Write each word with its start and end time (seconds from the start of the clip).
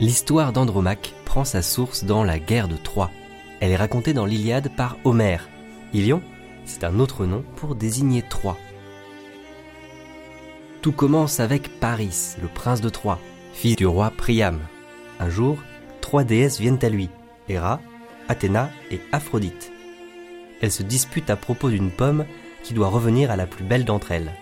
L'histoire 0.00 0.54
d'Andromaque 0.54 1.12
prend 1.26 1.44
sa 1.44 1.60
source 1.60 2.04
dans 2.04 2.24
la 2.24 2.38
guerre 2.38 2.68
de 2.68 2.76
Troie. 2.76 3.10
Elle 3.60 3.70
est 3.70 3.76
racontée 3.76 4.14
dans 4.14 4.24
l'Iliade 4.24 4.70
par 4.74 4.96
Homère. 5.04 5.46
Ilion, 5.92 6.22
c'est 6.64 6.84
un 6.84 6.98
autre 7.00 7.26
nom 7.26 7.44
pour 7.56 7.74
désigner 7.74 8.22
Troie. 8.22 8.56
Tout 10.80 10.92
commence 10.92 11.38
avec 11.38 11.78
Paris, 11.80 12.36
le 12.40 12.48
prince 12.48 12.80
de 12.80 12.88
Troie, 12.88 13.18
fils 13.52 13.76
du 13.76 13.84
roi 13.86 14.10
Priam. 14.16 14.58
Un 15.18 15.28
jour, 15.28 15.58
trois 16.00 16.24
déesses 16.24 16.58
viennent 16.58 16.82
à 16.82 16.88
lui, 16.88 17.10
Héra, 17.50 17.78
Athéna 18.28 18.70
et 18.90 19.00
Aphrodite. 19.12 19.70
Elles 20.62 20.72
se 20.72 20.82
disputent 20.82 21.28
à 21.28 21.36
propos 21.36 21.68
d'une 21.68 21.90
pomme 21.90 22.24
qui 22.62 22.72
doit 22.72 22.88
revenir 22.88 23.30
à 23.30 23.36
la 23.36 23.46
plus 23.46 23.64
belle 23.64 23.84
d'entre 23.84 24.12
elles. 24.12 24.32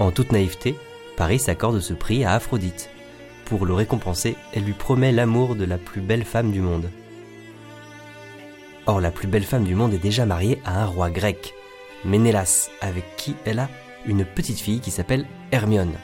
En 0.00 0.10
toute 0.10 0.32
naïveté, 0.32 0.74
Paris 1.16 1.44
accorde 1.46 1.78
ce 1.78 1.94
prix 1.94 2.24
à 2.24 2.32
Aphrodite. 2.32 2.90
Pour 3.44 3.66
le 3.66 3.74
récompenser, 3.74 4.36
elle 4.54 4.64
lui 4.64 4.72
promet 4.72 5.12
l'amour 5.12 5.54
de 5.54 5.64
la 5.64 5.78
plus 5.78 6.00
belle 6.00 6.24
femme 6.24 6.50
du 6.50 6.60
monde. 6.60 6.90
Or, 8.86 9.00
la 9.00 9.10
plus 9.10 9.28
belle 9.28 9.44
femme 9.44 9.64
du 9.64 9.74
monde 9.74 9.94
est 9.94 9.98
déjà 9.98 10.26
mariée 10.26 10.60
à 10.64 10.82
un 10.82 10.86
roi 10.86 11.10
grec, 11.10 11.54
Ménélas, 12.04 12.70
avec 12.80 13.16
qui 13.16 13.34
elle 13.44 13.58
a 13.58 13.68
une 14.06 14.24
petite 14.24 14.60
fille 14.60 14.80
qui 14.80 14.90
s'appelle 14.90 15.26
Hermione. 15.52 15.94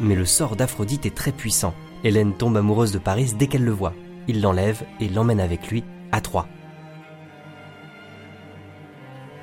Mais 0.00 0.14
le 0.14 0.26
sort 0.26 0.56
d'Aphrodite 0.56 1.06
est 1.06 1.14
très 1.14 1.32
puissant. 1.32 1.74
Hélène 2.04 2.34
tombe 2.34 2.56
amoureuse 2.56 2.92
de 2.92 2.98
Paris 2.98 3.32
dès 3.38 3.46
qu'elle 3.46 3.64
le 3.64 3.72
voit. 3.72 3.94
Il 4.28 4.42
l'enlève 4.42 4.82
et 5.00 5.08
l'emmène 5.08 5.40
avec 5.40 5.68
lui 5.68 5.84
à 6.12 6.20
Troie. 6.20 6.48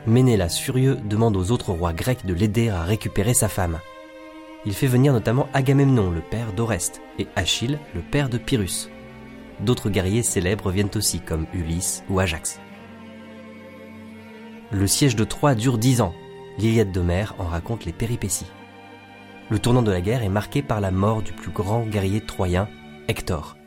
Ménélas 0.05 0.59
furieux 0.61 0.97
demande 1.05 1.37
aux 1.37 1.51
autres 1.51 1.71
rois 1.71 1.93
grecs 1.93 2.25
de 2.25 2.33
l'aider 2.33 2.69
à 2.69 2.83
récupérer 2.83 3.33
sa 3.33 3.47
femme. 3.47 3.79
Il 4.65 4.73
fait 4.73 4.87
venir 4.87 5.11
notamment 5.11 5.49
Agamemnon, 5.53 6.09
le 6.09 6.21
père 6.21 6.53
d'Oreste, 6.53 7.01
et 7.19 7.27
Achille, 7.35 7.79
le 7.93 8.01
père 8.01 8.29
de 8.29 8.37
Pyrrhus. 8.37 8.89
D'autres 9.59 9.89
guerriers 9.89 10.23
célèbres 10.23 10.71
viennent 10.71 10.89
aussi, 10.95 11.19
comme 11.19 11.47
Ulysse 11.53 12.03
ou 12.09 12.19
Ajax. 12.19 12.59
Le 14.71 14.87
siège 14.87 15.15
de 15.15 15.23
Troie 15.23 15.55
dure 15.55 15.77
dix 15.77 16.01
ans. 16.01 16.13
L'Iliade 16.57 16.91
d'Homère 16.91 17.35
en 17.39 17.45
raconte 17.45 17.85
les 17.85 17.91
péripéties. 17.91 18.47
Le 19.49 19.59
tournant 19.59 19.81
de 19.81 19.91
la 19.91 20.01
guerre 20.01 20.23
est 20.23 20.29
marqué 20.29 20.61
par 20.61 20.79
la 20.79 20.91
mort 20.91 21.21
du 21.21 21.33
plus 21.33 21.51
grand 21.51 21.83
guerrier 21.85 22.21
troyen, 22.21 22.69
Hector. 23.07 23.57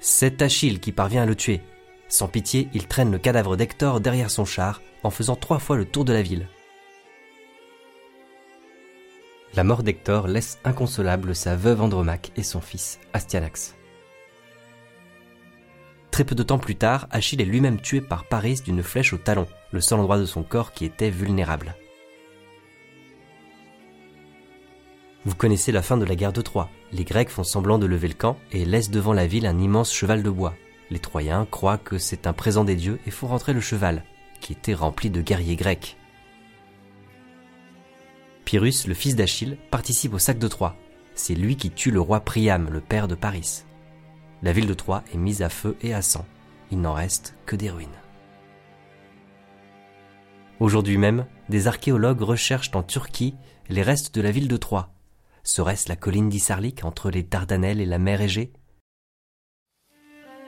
C'est 0.00 0.42
Achille 0.42 0.80
qui 0.80 0.92
parvient 0.92 1.22
à 1.22 1.26
le 1.26 1.36
tuer. 1.36 1.60
Sans 2.08 2.26
pitié, 2.26 2.68
il 2.74 2.88
traîne 2.88 3.12
le 3.12 3.18
cadavre 3.18 3.56
d'Hector 3.56 4.00
derrière 4.00 4.30
son 4.30 4.44
char 4.44 4.82
en 5.04 5.10
faisant 5.10 5.36
trois 5.36 5.58
fois 5.58 5.76
le 5.76 5.84
tour 5.84 6.04
de 6.04 6.12
la 6.12 6.22
ville. 6.22 6.48
La 9.54 9.64
mort 9.64 9.82
d'Hector 9.82 10.28
laisse 10.28 10.58
inconsolable 10.64 11.34
sa 11.34 11.56
veuve 11.56 11.82
Andromaque 11.82 12.32
et 12.36 12.42
son 12.42 12.62
fils 12.62 12.98
Astyanax. 13.12 13.74
Très 16.10 16.24
peu 16.24 16.34
de 16.34 16.42
temps 16.42 16.58
plus 16.58 16.76
tard, 16.76 17.06
Achille 17.10 17.40
est 17.42 17.46
lui-même 17.46 17.80
tué 17.80 18.00
par 18.00 18.24
Paris 18.24 18.60
d'une 18.64 18.82
flèche 18.82 19.12
au 19.12 19.18
talon, 19.18 19.46
le 19.70 19.80
seul 19.80 19.98
endroit 19.98 20.18
de 20.18 20.24
son 20.24 20.42
corps 20.42 20.72
qui 20.72 20.86
était 20.86 21.10
vulnérable. 21.10 21.74
Vous 25.24 25.34
connaissez 25.34 25.70
la 25.70 25.82
fin 25.82 25.98
de 25.98 26.04
la 26.04 26.16
guerre 26.16 26.32
de 26.32 26.40
Troie. 26.40 26.70
Les 26.90 27.04
Grecs 27.04 27.30
font 27.30 27.44
semblant 27.44 27.78
de 27.78 27.86
lever 27.86 28.08
le 28.08 28.14
camp 28.14 28.38
et 28.52 28.64
laissent 28.64 28.90
devant 28.90 29.12
la 29.12 29.26
ville 29.26 29.46
un 29.46 29.58
immense 29.58 29.92
cheval 29.92 30.22
de 30.22 30.30
bois. 30.30 30.54
Les 30.90 30.98
Troyens 30.98 31.46
croient 31.50 31.78
que 31.78 31.98
c'est 31.98 32.26
un 32.26 32.32
présent 32.32 32.64
des 32.64 32.74
dieux 32.74 32.98
et 33.06 33.10
font 33.10 33.28
rentrer 33.28 33.52
le 33.52 33.60
cheval, 33.60 34.02
qui 34.40 34.52
était 34.52 34.74
rempli 34.74 35.10
de 35.10 35.20
guerriers 35.20 35.56
grecs. 35.56 35.96
Pyrrhus, 38.44 38.86
le 38.86 38.94
fils 38.94 39.16
d'Achille, 39.16 39.56
participe 39.70 40.14
au 40.14 40.18
sac 40.18 40.38
de 40.38 40.48
Troie. 40.48 40.76
C'est 41.14 41.34
lui 41.34 41.56
qui 41.56 41.70
tue 41.70 41.90
le 41.90 42.00
roi 42.00 42.20
Priam, 42.20 42.68
le 42.70 42.80
père 42.80 43.08
de 43.08 43.14
Paris. 43.14 43.64
La 44.42 44.52
ville 44.52 44.66
de 44.66 44.74
Troie 44.74 45.04
est 45.12 45.18
mise 45.18 45.42
à 45.42 45.48
feu 45.48 45.76
et 45.82 45.94
à 45.94 46.02
sang. 46.02 46.26
Il 46.70 46.80
n'en 46.80 46.94
reste 46.94 47.34
que 47.46 47.56
des 47.56 47.70
ruines. 47.70 47.88
Aujourd'hui 50.58 50.96
même, 50.98 51.26
des 51.48 51.66
archéologues 51.66 52.22
recherchent 52.22 52.70
en 52.74 52.82
Turquie 52.82 53.34
les 53.68 53.82
restes 53.82 54.14
de 54.14 54.20
la 54.20 54.30
ville 54.30 54.48
de 54.48 54.56
Troie. 54.56 54.90
Serait-ce 55.44 55.88
la 55.88 55.96
colline 55.96 56.28
d'Issarlik 56.28 56.84
entre 56.84 57.10
les 57.10 57.22
Dardanelles 57.22 57.80
et 57.80 57.86
la 57.86 57.98
mer 57.98 58.20
Égée? 58.20 58.52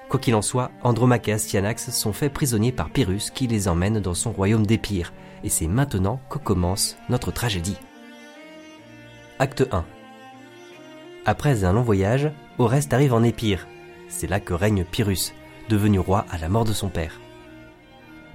Quoi 0.08 0.20
qu'il 0.20 0.34
en 0.34 0.42
soit, 0.42 0.70
Andromaque 0.82 1.28
et 1.28 1.32
Astyanax 1.32 1.90
sont 1.90 2.12
faits 2.12 2.32
prisonniers 2.32 2.72
par 2.72 2.90
Pyrrhus 2.90 3.30
qui 3.34 3.46
les 3.46 3.66
emmène 3.66 4.00
dans 4.00 4.14
son 4.14 4.32
royaume 4.32 4.66
d'Épire, 4.66 5.12
et 5.42 5.48
c'est 5.48 5.66
maintenant 5.66 6.20
que 6.30 6.38
commence 6.38 6.96
notre 7.08 7.32
tragédie. 7.32 7.76
Acte 9.40 9.66
1 9.72 9.84
Après 11.26 11.64
un 11.64 11.72
long 11.72 11.82
voyage, 11.82 12.30
Oreste 12.58 12.94
arrive 12.94 13.12
en 13.12 13.24
Épire. 13.24 13.66
C'est 14.06 14.28
là 14.28 14.38
que 14.38 14.54
règne 14.54 14.84
Pyrrhus, 14.84 15.32
devenu 15.68 15.98
roi 15.98 16.24
à 16.30 16.38
la 16.38 16.48
mort 16.48 16.64
de 16.64 16.72
son 16.72 16.88
père. 16.88 17.20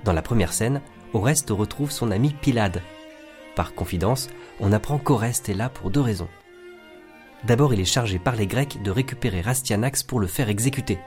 Dans 0.04 0.12
la 0.12 0.22
première 0.22 0.52
scène, 0.52 0.82
Oreste 1.14 1.52
retrouve 1.52 1.90
son 1.90 2.12
ami 2.12 2.36
Pylade. 2.42 2.82
Par 3.56 3.76
confidence, 3.76 4.28
on 4.60 4.74
apprend 4.74 4.98
qu'Oreste 4.98 5.48
est 5.48 5.54
là 5.54 5.70
pour 5.70 5.90
deux 5.90 6.02
raisons. 6.02 6.28
D'abord, 7.46 7.74
il 7.74 7.80
est 7.80 7.86
chargé 7.86 8.20
par 8.20 8.36
les 8.36 8.48
Grecs 8.48 8.84
de 8.84 8.92
récupérer 8.92 9.42
Astyanax 9.46 10.04
pour 10.04 10.20
le 10.20 10.28
faire 10.28 10.50
exécuter. 10.50 11.00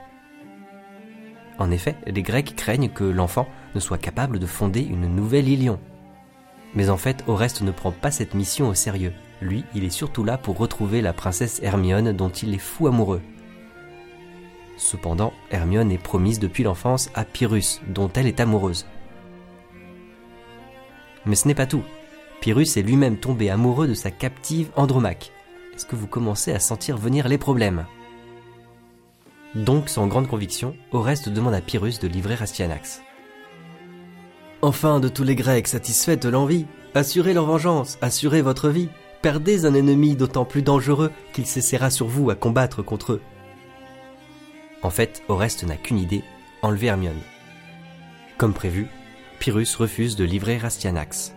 En 1.59 1.69
effet, 1.69 1.97
les 2.07 2.23
Grecs 2.23 2.55
craignent 2.55 2.89
que 2.89 3.03
l'enfant 3.03 3.47
ne 3.75 3.79
soit 3.79 3.99
capable 3.99 4.39
de 4.39 4.47
fonder 4.47 4.81
une 4.81 5.05
nouvelle 5.05 5.47
Ilion. 5.47 5.79
Mais 6.73 6.89
en 6.89 6.97
fait, 6.97 7.23
Oreste 7.27 7.61
ne 7.61 7.69
prend 7.69 7.91
pas 7.91 8.09
cette 8.09 8.33
mission 8.33 8.69
au 8.69 8.73
sérieux. 8.73 9.13
Lui, 9.43 9.65
il 9.75 9.83
est 9.83 9.89
surtout 9.89 10.23
là 10.23 10.37
pour 10.37 10.57
retrouver 10.57 11.01
la 11.01 11.11
princesse 11.11 11.59
Hermione 11.61 12.13
dont 12.13 12.29
il 12.29 12.53
est 12.53 12.59
fou 12.59 12.87
amoureux. 12.87 13.21
Cependant, 14.77 15.33
Hermione 15.51 15.91
est 15.91 15.97
promise 15.97 16.39
depuis 16.39 16.63
l'enfance 16.63 17.09
à 17.13 17.25
Pyrrhus, 17.25 17.81
dont 17.89 18.09
elle 18.15 18.27
est 18.27 18.39
amoureuse. 18.39 18.85
Mais 21.25 21.35
ce 21.35 21.47
n'est 21.47 21.55
pas 21.55 21.65
tout. 21.65 21.83
Pyrrhus 22.39 22.77
est 22.77 22.83
lui-même 22.83 23.17
tombé 23.17 23.49
amoureux 23.49 23.87
de 23.87 23.93
sa 23.93 24.11
captive 24.11 24.71
Andromaque. 24.77 25.33
Est-ce 25.75 25.85
que 25.85 25.97
vous 25.97 26.07
commencez 26.07 26.53
à 26.53 26.59
sentir 26.59 26.95
venir 26.95 27.27
les 27.27 27.37
problèmes? 27.37 27.85
Donc, 29.55 29.89
sans 29.89 30.07
grande 30.07 30.29
conviction, 30.29 30.73
Oreste 30.93 31.27
demande 31.27 31.53
à 31.53 31.61
Pyrrhus 31.61 31.99
de 32.01 32.07
livrer 32.07 32.37
Astyanax. 32.39 33.01
Enfin, 34.61 35.01
de 35.01 35.09
tous 35.09 35.23
les 35.23 35.35
Grecs 35.35 35.67
satisfaits 35.67 36.15
de 36.15 36.29
l'envie, 36.29 36.65
assurez 36.95 37.33
leur 37.33 37.45
vengeance, 37.45 37.97
assurez 38.01 38.41
votre 38.41 38.69
vie, 38.69 38.89
perdez 39.23 39.65
un 39.65 39.73
ennemi 39.73 40.15
d'autant 40.15 40.43
plus 40.43 40.61
dangereux 40.61 41.09
qu'il 41.31 41.45
s'essaiera 41.45 41.89
sur 41.89 42.07
vous 42.07 42.29
à 42.29 42.35
combattre 42.35 42.83
contre 42.83 43.13
eux. 43.13 43.21
En 44.83 44.89
fait, 44.89 45.23
Oreste 45.29 45.63
n'a 45.63 45.77
qu'une 45.77 45.97
idée, 45.97 46.23
enlever 46.61 46.87
Hermione. 46.87 47.21
Comme 48.37 48.53
prévu, 48.53 48.87
Pyrrhus 49.39 49.77
refuse 49.77 50.17
de 50.17 50.25
livrer 50.25 50.59
Astyanax. 50.61 51.33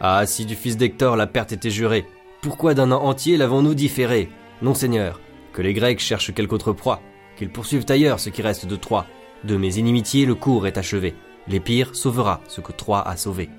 Ah, 0.00 0.26
si 0.26 0.44
du 0.44 0.56
fils 0.56 0.76
d'Hector 0.76 1.14
la 1.14 1.28
perte 1.28 1.52
était 1.52 1.70
jurée, 1.70 2.04
pourquoi 2.40 2.74
d'un 2.74 2.90
an 2.90 3.04
entier 3.04 3.36
l'avons-nous 3.36 3.74
différé? 3.74 4.28
Non, 4.60 4.74
Seigneur, 4.74 5.20
que 5.52 5.62
les 5.62 5.74
Grecs 5.74 6.00
cherchent 6.00 6.34
quelque 6.34 6.52
autre 6.52 6.72
proie, 6.72 7.00
qu'ils 7.36 7.52
poursuivent 7.52 7.86
ailleurs 7.90 8.18
ce 8.18 8.28
qui 8.28 8.42
reste 8.42 8.66
de 8.66 8.76
Troie. 8.76 9.06
De 9.44 9.56
mes 9.56 9.78
inimitiés, 9.78 10.26
le 10.26 10.34
cours 10.34 10.66
est 10.66 10.78
achevé. 10.78 11.14
L'Épire 11.46 11.94
sauvera 11.94 12.40
ce 12.48 12.60
que 12.60 12.72
Troie 12.72 13.06
a 13.06 13.16
sauvé. 13.16 13.50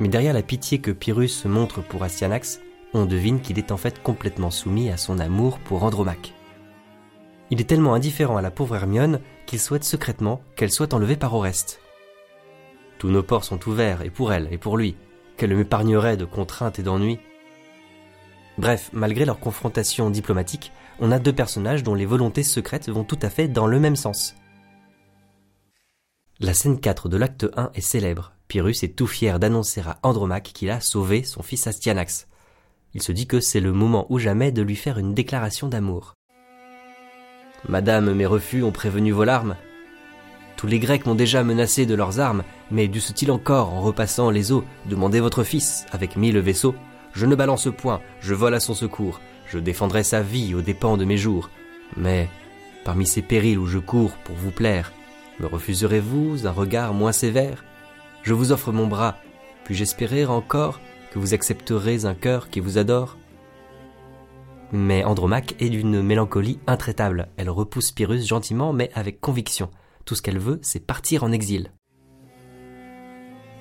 Mais 0.00 0.08
derrière 0.08 0.34
la 0.34 0.42
pitié 0.42 0.78
que 0.78 0.90
Pyrrhus 0.90 1.44
montre 1.46 1.82
pour 1.82 2.02
Astyanax, 2.02 2.60
on 2.92 3.06
devine 3.06 3.40
qu'il 3.40 3.58
est 3.58 3.72
en 3.72 3.76
fait 3.76 4.02
complètement 4.02 4.50
soumis 4.50 4.90
à 4.90 4.96
son 4.96 5.18
amour 5.18 5.58
pour 5.58 5.84
Andromaque. 5.84 6.32
Il 7.50 7.60
est 7.60 7.64
tellement 7.64 7.94
indifférent 7.94 8.36
à 8.36 8.42
la 8.42 8.50
pauvre 8.50 8.76
Hermione 8.76 9.20
qu'il 9.46 9.60
souhaite 9.60 9.84
secrètement 9.84 10.42
qu'elle 10.56 10.72
soit 10.72 10.94
enlevée 10.94 11.16
par 11.16 11.34
Oreste. 11.34 11.80
Tous 12.98 13.08
nos 13.08 13.22
ports 13.22 13.44
sont 13.44 13.68
ouverts, 13.68 14.02
et 14.02 14.10
pour 14.10 14.32
elle, 14.32 14.48
et 14.50 14.58
pour 14.58 14.76
lui, 14.76 14.96
qu'elle 15.36 15.54
m'épargnerait 15.54 16.16
de 16.16 16.24
contraintes 16.24 16.78
et 16.78 16.82
d'ennuis. 16.82 17.18
Bref, 18.58 18.90
malgré 18.92 19.24
leur 19.24 19.38
confrontation 19.38 20.10
diplomatique, 20.10 20.72
on 20.98 21.12
a 21.12 21.18
deux 21.18 21.32
personnages 21.32 21.82
dont 21.82 21.94
les 21.94 22.06
volontés 22.06 22.42
secrètes 22.42 22.88
vont 22.88 23.04
tout 23.04 23.18
à 23.20 23.28
fait 23.28 23.48
dans 23.48 23.66
le 23.66 23.78
même 23.78 23.96
sens. 23.96 24.34
La 26.40 26.54
scène 26.54 26.80
4 26.80 27.08
de 27.08 27.16
l'acte 27.16 27.46
1 27.56 27.70
est 27.74 27.80
célèbre. 27.80 28.35
Pyrrhus 28.48 28.84
est 28.84 28.96
tout 28.96 29.06
fier 29.06 29.38
d'annoncer 29.38 29.80
à 29.80 29.98
Andromaque 30.02 30.50
qu'il 30.54 30.70
a 30.70 30.80
sauvé 30.80 31.22
son 31.24 31.42
fils 31.42 31.66
Astyanax. 31.66 32.28
Il 32.94 33.02
se 33.02 33.12
dit 33.12 33.26
que 33.26 33.40
c'est 33.40 33.60
le 33.60 33.72
moment 33.72 34.06
ou 34.08 34.18
jamais 34.18 34.52
de 34.52 34.62
lui 34.62 34.76
faire 34.76 34.98
une 34.98 35.14
déclaration 35.14 35.68
d'amour. 35.68 36.14
Madame, 37.68 38.12
mes 38.14 38.26
refus 38.26 38.62
ont 38.62 38.72
prévenu 38.72 39.12
vos 39.12 39.24
larmes. 39.24 39.56
Tous 40.56 40.66
les 40.66 40.78
Grecs 40.78 41.04
m'ont 41.04 41.14
déjà 41.14 41.42
menacé 41.42 41.84
de 41.84 41.94
leurs 41.94 42.20
armes, 42.20 42.44
mais 42.70 42.88
dussent-ils 42.88 43.30
encore, 43.30 43.72
en 43.74 43.82
repassant 43.82 44.30
les 44.30 44.52
eaux, 44.52 44.64
demander 44.86 45.20
votre 45.20 45.42
fils, 45.42 45.84
avec 45.90 46.16
mille 46.16 46.38
vaisseaux? 46.38 46.74
Je 47.12 47.26
ne 47.26 47.34
balance 47.34 47.68
point, 47.76 48.00
je 48.20 48.34
vole 48.34 48.54
à 48.54 48.60
son 48.60 48.74
secours, 48.74 49.20
je 49.46 49.58
défendrai 49.58 50.02
sa 50.04 50.22
vie 50.22 50.54
aux 50.54 50.62
dépens 50.62 50.96
de 50.96 51.04
mes 51.04 51.18
jours. 51.18 51.50
Mais, 51.96 52.28
parmi 52.84 53.06
ces 53.06 53.22
périls 53.22 53.58
où 53.58 53.66
je 53.66 53.78
cours 53.78 54.16
pour 54.24 54.36
vous 54.36 54.50
plaire, 54.50 54.92
me 55.40 55.46
refuserez-vous 55.46 56.46
un 56.46 56.52
regard 56.52 56.94
moins 56.94 57.12
sévère? 57.12 57.64
Je 58.26 58.34
vous 58.34 58.50
offre 58.50 58.72
mon 58.72 58.88
bras, 58.88 59.18
puis-je 59.62 59.84
espérer 59.84 60.26
encore 60.26 60.80
que 61.12 61.20
vous 61.20 61.32
accepterez 61.32 62.06
un 62.06 62.14
cœur 62.14 62.50
qui 62.50 62.58
vous 62.58 62.76
adore? 62.76 63.18
Mais 64.72 65.04
Andromaque 65.04 65.54
est 65.60 65.68
d'une 65.68 66.02
mélancolie 66.02 66.58
intraitable. 66.66 67.28
Elle 67.36 67.50
repousse 67.50 67.92
Pyrrhus 67.92 68.22
gentiment 68.22 68.72
mais 68.72 68.90
avec 68.94 69.20
conviction. 69.20 69.70
Tout 70.04 70.16
ce 70.16 70.22
qu'elle 70.22 70.40
veut, 70.40 70.58
c'est 70.62 70.84
partir 70.84 71.22
en 71.22 71.30
exil. 71.30 71.70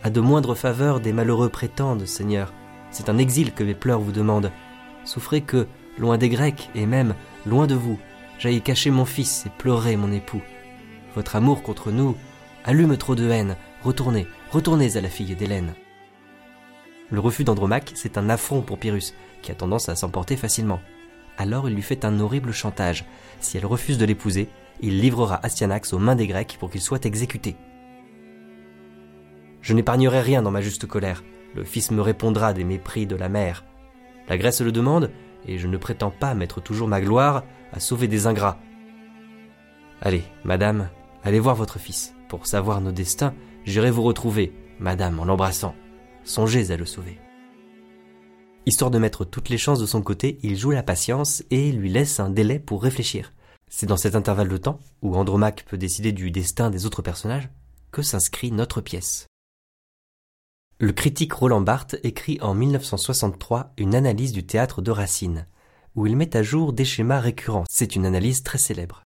À 0.02 0.10
de 0.10 0.20
moindres 0.20 0.58
faveurs 0.58 1.00
des 1.00 1.14
malheureux 1.14 1.50
prétendent, 1.50 2.08
Seigneur. 2.08 2.52
C'est 2.90 3.10
un 3.10 3.20
exil 3.20 3.54
que 3.54 3.64
mes 3.64 3.76
pleurs 3.76 4.00
vous 4.00 4.12
demandent. 4.12 4.52
Souffrez 5.04 5.42
que, 5.42 5.68
loin 6.00 6.18
des 6.18 6.30
Grecs 6.30 6.72
et 6.74 6.88
même 6.88 7.14
loin 7.46 7.68
de 7.68 7.76
vous, 7.76 8.00
j'aille 8.40 8.64
cacher 8.64 8.90
mon 8.90 9.06
fils 9.06 9.46
et 9.46 9.52
pleurer 9.60 9.96
mon 9.96 10.12
époux. 10.12 10.42
Votre 11.14 11.36
amour 11.36 11.62
contre 11.62 11.92
nous 11.92 12.18
allume 12.64 12.98
trop 12.98 13.14
de 13.14 13.30
haine. 13.30 13.58
Retournez, 13.84 14.26
retournez 14.56 14.96
à 14.96 15.02
la 15.02 15.10
fille 15.10 15.36
d'Hélène. 15.36 15.74
Le 17.12 17.20
refus 17.20 17.44
d'Andromaque, 17.44 17.92
c'est 17.94 18.18
un 18.18 18.30
affront 18.30 18.62
pour 18.62 18.80
Pyrrhus, 18.80 19.14
qui 19.42 19.52
a 19.52 19.56
tendance 19.56 19.90
à 19.90 19.98
s'emporter 19.98 20.38
facilement. 20.38 20.80
Alors 21.38 21.68
il 21.68 21.76
lui 21.76 21.82
fait 21.82 22.06
un 22.06 22.22
horrible 22.22 22.54
chantage. 22.54 23.04
Si 23.42 23.58
elle 23.58 23.66
refuse 23.66 23.98
de 23.98 24.06
l'épouser, 24.06 24.48
il 24.80 25.02
livrera 25.02 25.42
Astyanax 25.44 25.92
aux 25.92 26.00
mains 26.00 26.16
des 26.16 26.28
Grecs 26.28 26.56
pour 26.58 26.70
qu'il 26.70 26.80
soit 26.80 27.06
exécuté. 27.06 27.58
Je 29.60 29.74
n'épargnerai 29.74 30.22
rien 30.22 30.42
dans 30.42 30.52
ma 30.52 30.62
juste 30.62 30.86
colère. 30.86 31.26
Le 31.54 31.66
fils 31.66 31.92
me 31.92 32.02
répondra 32.02 32.54
des 32.54 32.64
mépris 32.64 33.06
de 33.06 33.18
la 33.18 33.28
mère. 33.28 33.66
La 34.30 34.38
Grèce 34.38 34.62
le 34.62 34.72
demande, 34.72 35.12
et 35.46 35.58
je 35.58 35.68
ne 35.68 35.76
prétends 35.76 36.12
pas 36.12 36.34
mettre 36.34 36.62
toujours 36.62 36.88
ma 36.88 37.02
gloire 37.02 37.44
à 37.74 37.82
sauver 37.82 38.08
des 38.08 38.26
ingrats. 38.26 38.58
Allez, 40.02 40.24
madame, 40.46 40.88
allez 41.26 41.42
voir 41.42 41.56
votre 41.56 41.78
fils. 41.78 42.15
Pour 42.36 42.48
savoir 42.48 42.82
nos 42.82 42.92
destins, 42.92 43.34
j'irai 43.64 43.90
vous 43.90 44.04
retrouver, 44.04 44.52
madame, 44.78 45.22
en 45.22 45.24
l'embrassant. 45.24 45.74
Songez 46.26 46.70
à 46.72 46.76
le 46.76 46.86
sauver. 46.86 47.18
Histoire 48.66 48.92
de 48.92 49.00
mettre 49.00 49.24
toutes 49.24 49.48
les 49.48 49.58
chances 49.58 49.80
de 49.80 49.86
son 49.86 50.02
côté, 50.02 50.38
il 50.44 50.58
joue 50.58 50.72
la 50.72 50.84
patience 50.84 51.46
et 51.50 51.72
lui 51.72 51.90
laisse 51.90 52.20
un 52.20 52.30
délai 52.30 52.60
pour 52.60 52.84
réfléchir. 52.84 53.32
C'est 53.70 53.86
dans 53.86 53.96
cet 53.96 54.16
intervalle 54.16 54.50
de 54.50 54.58
temps, 54.58 54.82
où 55.02 55.16
Andromaque 55.16 55.64
peut 55.66 55.78
décider 55.78 56.12
du 56.12 56.30
destin 56.30 56.70
des 56.70 56.86
autres 56.86 57.02
personnages, 57.02 57.48
que 57.94 58.02
s'inscrit 58.02 58.52
notre 58.52 58.82
pièce. 58.82 59.28
Le 60.82 60.92
critique 60.92 61.32
Roland 61.32 61.62
Barthes 61.62 61.96
écrit 62.04 62.38
en 62.42 62.54
1963 62.54 63.72
une 63.78 63.96
analyse 63.96 64.34
du 64.34 64.46
théâtre 64.46 64.82
de 64.82 64.92
Racine, 64.92 65.48
où 65.96 66.06
il 66.06 66.18
met 66.18 66.36
à 66.36 66.44
jour 66.44 66.74
des 66.74 66.84
schémas 66.84 67.22
récurrents. 67.22 67.64
C'est 67.72 67.96
une 67.96 68.06
analyse 68.06 68.44
très 68.44 68.58
célèbre. 68.58 69.05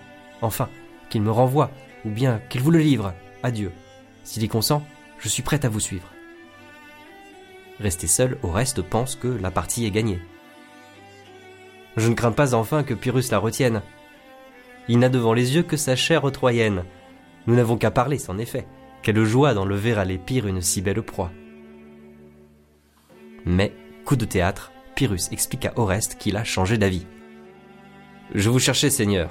Enfin, 0.42 0.68
qu'il 1.08 1.22
me 1.22 1.30
renvoie, 1.30 1.70
ou 2.04 2.10
bien 2.10 2.40
qu'il 2.48 2.60
vous 2.60 2.70
le 2.70 2.78
livre. 2.78 3.14
Adieu. 3.42 3.72
S'il 4.22 4.42
y 4.42 4.48
consent, 4.48 4.82
je 5.18 5.28
suis 5.28 5.42
prête 5.42 5.64
à 5.64 5.68
vous 5.68 5.80
suivre. 5.80 6.08
Resté 7.78 8.06
seul, 8.06 8.38
Oreste 8.42 8.82
pense 8.82 9.16
que 9.16 9.28
la 9.28 9.50
partie 9.50 9.86
est 9.86 9.90
gagnée. 9.90 10.20
Je 11.96 12.08
ne 12.08 12.14
crains 12.14 12.32
pas 12.32 12.54
enfin 12.54 12.82
que 12.82 12.94
Pyrrhus 12.94 13.30
la 13.30 13.38
retienne. 13.38 13.82
Il 14.88 14.98
n'a 14.98 15.08
devant 15.08 15.32
les 15.32 15.54
yeux 15.54 15.62
que 15.62 15.76
sa 15.76 15.96
chère 15.96 16.30
troyenne. 16.32 16.84
Nous 17.46 17.54
n'avons 17.54 17.76
qu'à 17.76 17.90
parler, 17.90 18.18
c'en 18.18 18.38
effet. 18.38 18.66
Quelle 19.02 19.24
joie 19.24 19.54
d'enlever 19.54 19.92
à 19.92 20.04
l'épire 20.04 20.46
une 20.46 20.60
si 20.60 20.82
belle 20.82 21.02
proie. 21.02 21.30
Mais, 23.44 23.72
coup 24.04 24.16
de 24.16 24.24
théâtre, 24.24 24.72
Pyrrhus 24.94 25.32
explique 25.32 25.64
à 25.64 25.72
Oreste 25.76 26.16
qu'il 26.18 26.36
a 26.36 26.44
changé 26.44 26.76
d'avis. 26.76 27.06
Je 28.34 28.50
vous 28.50 28.58
cherchais, 28.58 28.90
Seigneur. 28.90 29.30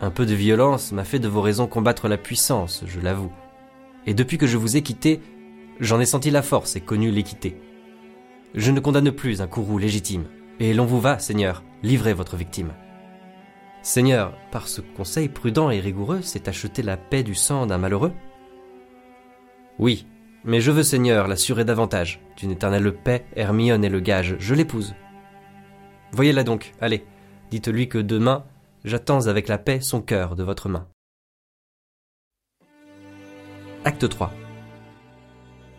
Un 0.00 0.10
peu 0.10 0.26
de 0.26 0.34
violence 0.34 0.92
m'a 0.92 1.04
fait 1.04 1.18
de 1.18 1.28
vos 1.28 1.42
raisons 1.42 1.66
combattre 1.66 2.08
la 2.08 2.16
puissance, 2.16 2.82
je 2.86 3.00
l'avoue. 3.00 3.32
Et 4.06 4.14
depuis 4.14 4.38
que 4.38 4.46
je 4.46 4.56
vous 4.56 4.76
ai 4.76 4.82
quitté, 4.82 5.20
j'en 5.80 6.00
ai 6.00 6.06
senti 6.06 6.30
la 6.30 6.42
force 6.42 6.76
et 6.76 6.80
connu 6.80 7.10
l'équité. 7.10 7.56
Je 8.54 8.70
ne 8.70 8.80
condamne 8.80 9.12
plus 9.12 9.40
un 9.40 9.46
courroux 9.46 9.78
légitime. 9.78 10.24
Et 10.60 10.72
l'on 10.74 10.86
vous 10.86 11.00
va, 11.00 11.18
Seigneur, 11.18 11.62
livrez 11.84 12.14
votre 12.14 12.36
victime. 12.36 12.72
Seigneur, 13.82 14.34
par 14.50 14.66
ce 14.66 14.80
conseil 14.80 15.28
prudent 15.28 15.70
et 15.70 15.80
rigoureux, 15.80 16.22
c'est 16.22 16.48
acheter 16.48 16.82
la 16.82 16.96
paix 16.96 17.22
du 17.22 17.34
sang 17.34 17.66
d'un 17.66 17.76
malheureux? 17.76 18.12
Oui, 19.78 20.06
mais 20.44 20.62
je 20.62 20.70
veux, 20.70 20.82
Seigneur, 20.82 21.28
l'assurer 21.28 21.66
davantage. 21.66 22.20
D'une 22.38 22.52
éternelle 22.52 22.90
paix, 22.92 23.26
Hermione 23.36 23.84
est 23.84 23.90
le 23.90 24.00
gage, 24.00 24.36
je 24.38 24.54
l'épouse. 24.54 24.94
Voyez-la 26.12 26.42
donc, 26.42 26.72
allez, 26.80 27.04
dites-lui 27.50 27.88
que 27.88 27.98
demain, 27.98 28.44
j'attends 28.84 29.26
avec 29.26 29.46
la 29.48 29.58
paix 29.58 29.80
son 29.80 30.00
cœur 30.00 30.36
de 30.36 30.42
votre 30.42 30.70
main. 30.70 30.88
Acte 33.84 34.08
3 34.08 34.32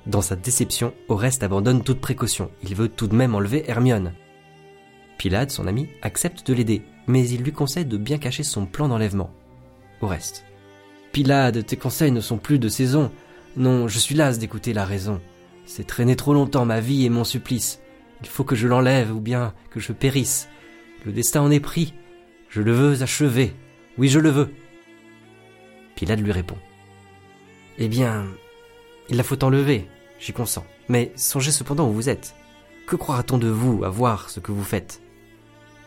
Dans 0.06 0.22
sa 0.22 0.36
déception, 0.36 0.94
Oreste 1.10 1.42
abandonne 1.42 1.84
toute 1.84 2.00
précaution. 2.00 2.52
Il 2.62 2.76
veut 2.76 2.90
tout 2.90 3.08
de 3.08 3.16
même 3.16 3.34
enlever 3.34 3.68
Hermione. 3.68 4.14
Pilade, 5.18 5.52
son 5.52 5.68
ami, 5.68 5.88
accepte 6.02 6.46
de 6.48 6.54
l'aider, 6.54 6.84
mais 7.08 7.28
il 7.28 7.42
lui 7.42 7.52
conseille 7.52 7.86
de 7.86 7.98
bien 7.98 8.18
cacher 8.18 8.44
son 8.44 8.66
plan 8.66 8.88
d'enlèvement. 8.88 9.32
Oreste. 10.02 10.46
Pilade, 11.12 11.66
tes 11.66 11.78
conseils 11.78 12.12
ne 12.12 12.22
sont 12.22 12.38
plus 12.38 12.60
de 12.60 12.70
saison. 12.70 13.12
Non, 13.56 13.88
je 13.88 14.00
suis 14.00 14.16
las 14.16 14.38
d'écouter 14.38 14.74
la 14.74 14.86
raison. 14.86 15.22
C'est 15.66 15.88
traîner 15.88 16.16
trop 16.16 16.34
longtemps 16.34 16.66
ma 16.66 16.80
vie 16.80 17.06
et 17.06 17.10
mon 17.10 17.24
supplice. 17.24 17.80
Il 18.22 18.28
faut 18.28 18.44
que 18.44 18.56
je 18.56 18.68
l'enlève 18.68 19.16
ou 19.16 19.20
bien 19.20 19.54
que 19.72 19.80
je 19.80 19.94
périsse. 19.94 20.50
Le 21.06 21.12
destin 21.12 21.42
en 21.42 21.52
est 21.52 21.60
pris. 21.60 21.94
Je 22.50 22.62
le 22.62 22.72
veux 22.72 23.02
achever. 23.02 23.54
Oui, 23.98 24.10
je 24.10 24.20
le 24.20 24.30
veux. 24.30 24.54
Pilate 25.96 26.20
lui 26.20 26.32
répond. 26.32 26.58
Eh 27.78 27.88
bien, 27.88 28.26
il 29.10 29.18
la 29.18 29.24
faut 29.24 29.44
enlever, 29.44 29.88
j'y 30.20 30.34
consens. 30.34 30.66
Mais 30.90 31.12
songez 31.16 31.52
cependant 31.52 31.88
où 31.88 31.94
vous 31.94 32.10
êtes. 32.10 32.36
Que 32.88 32.96
croira-t-on 32.96 33.38
de 33.38 33.48
vous 33.48 33.84
à 33.84 33.90
voir 33.90 34.30
ce 34.30 34.40
que 34.40 34.52
vous 34.52 34.64
faites? 34.64 35.02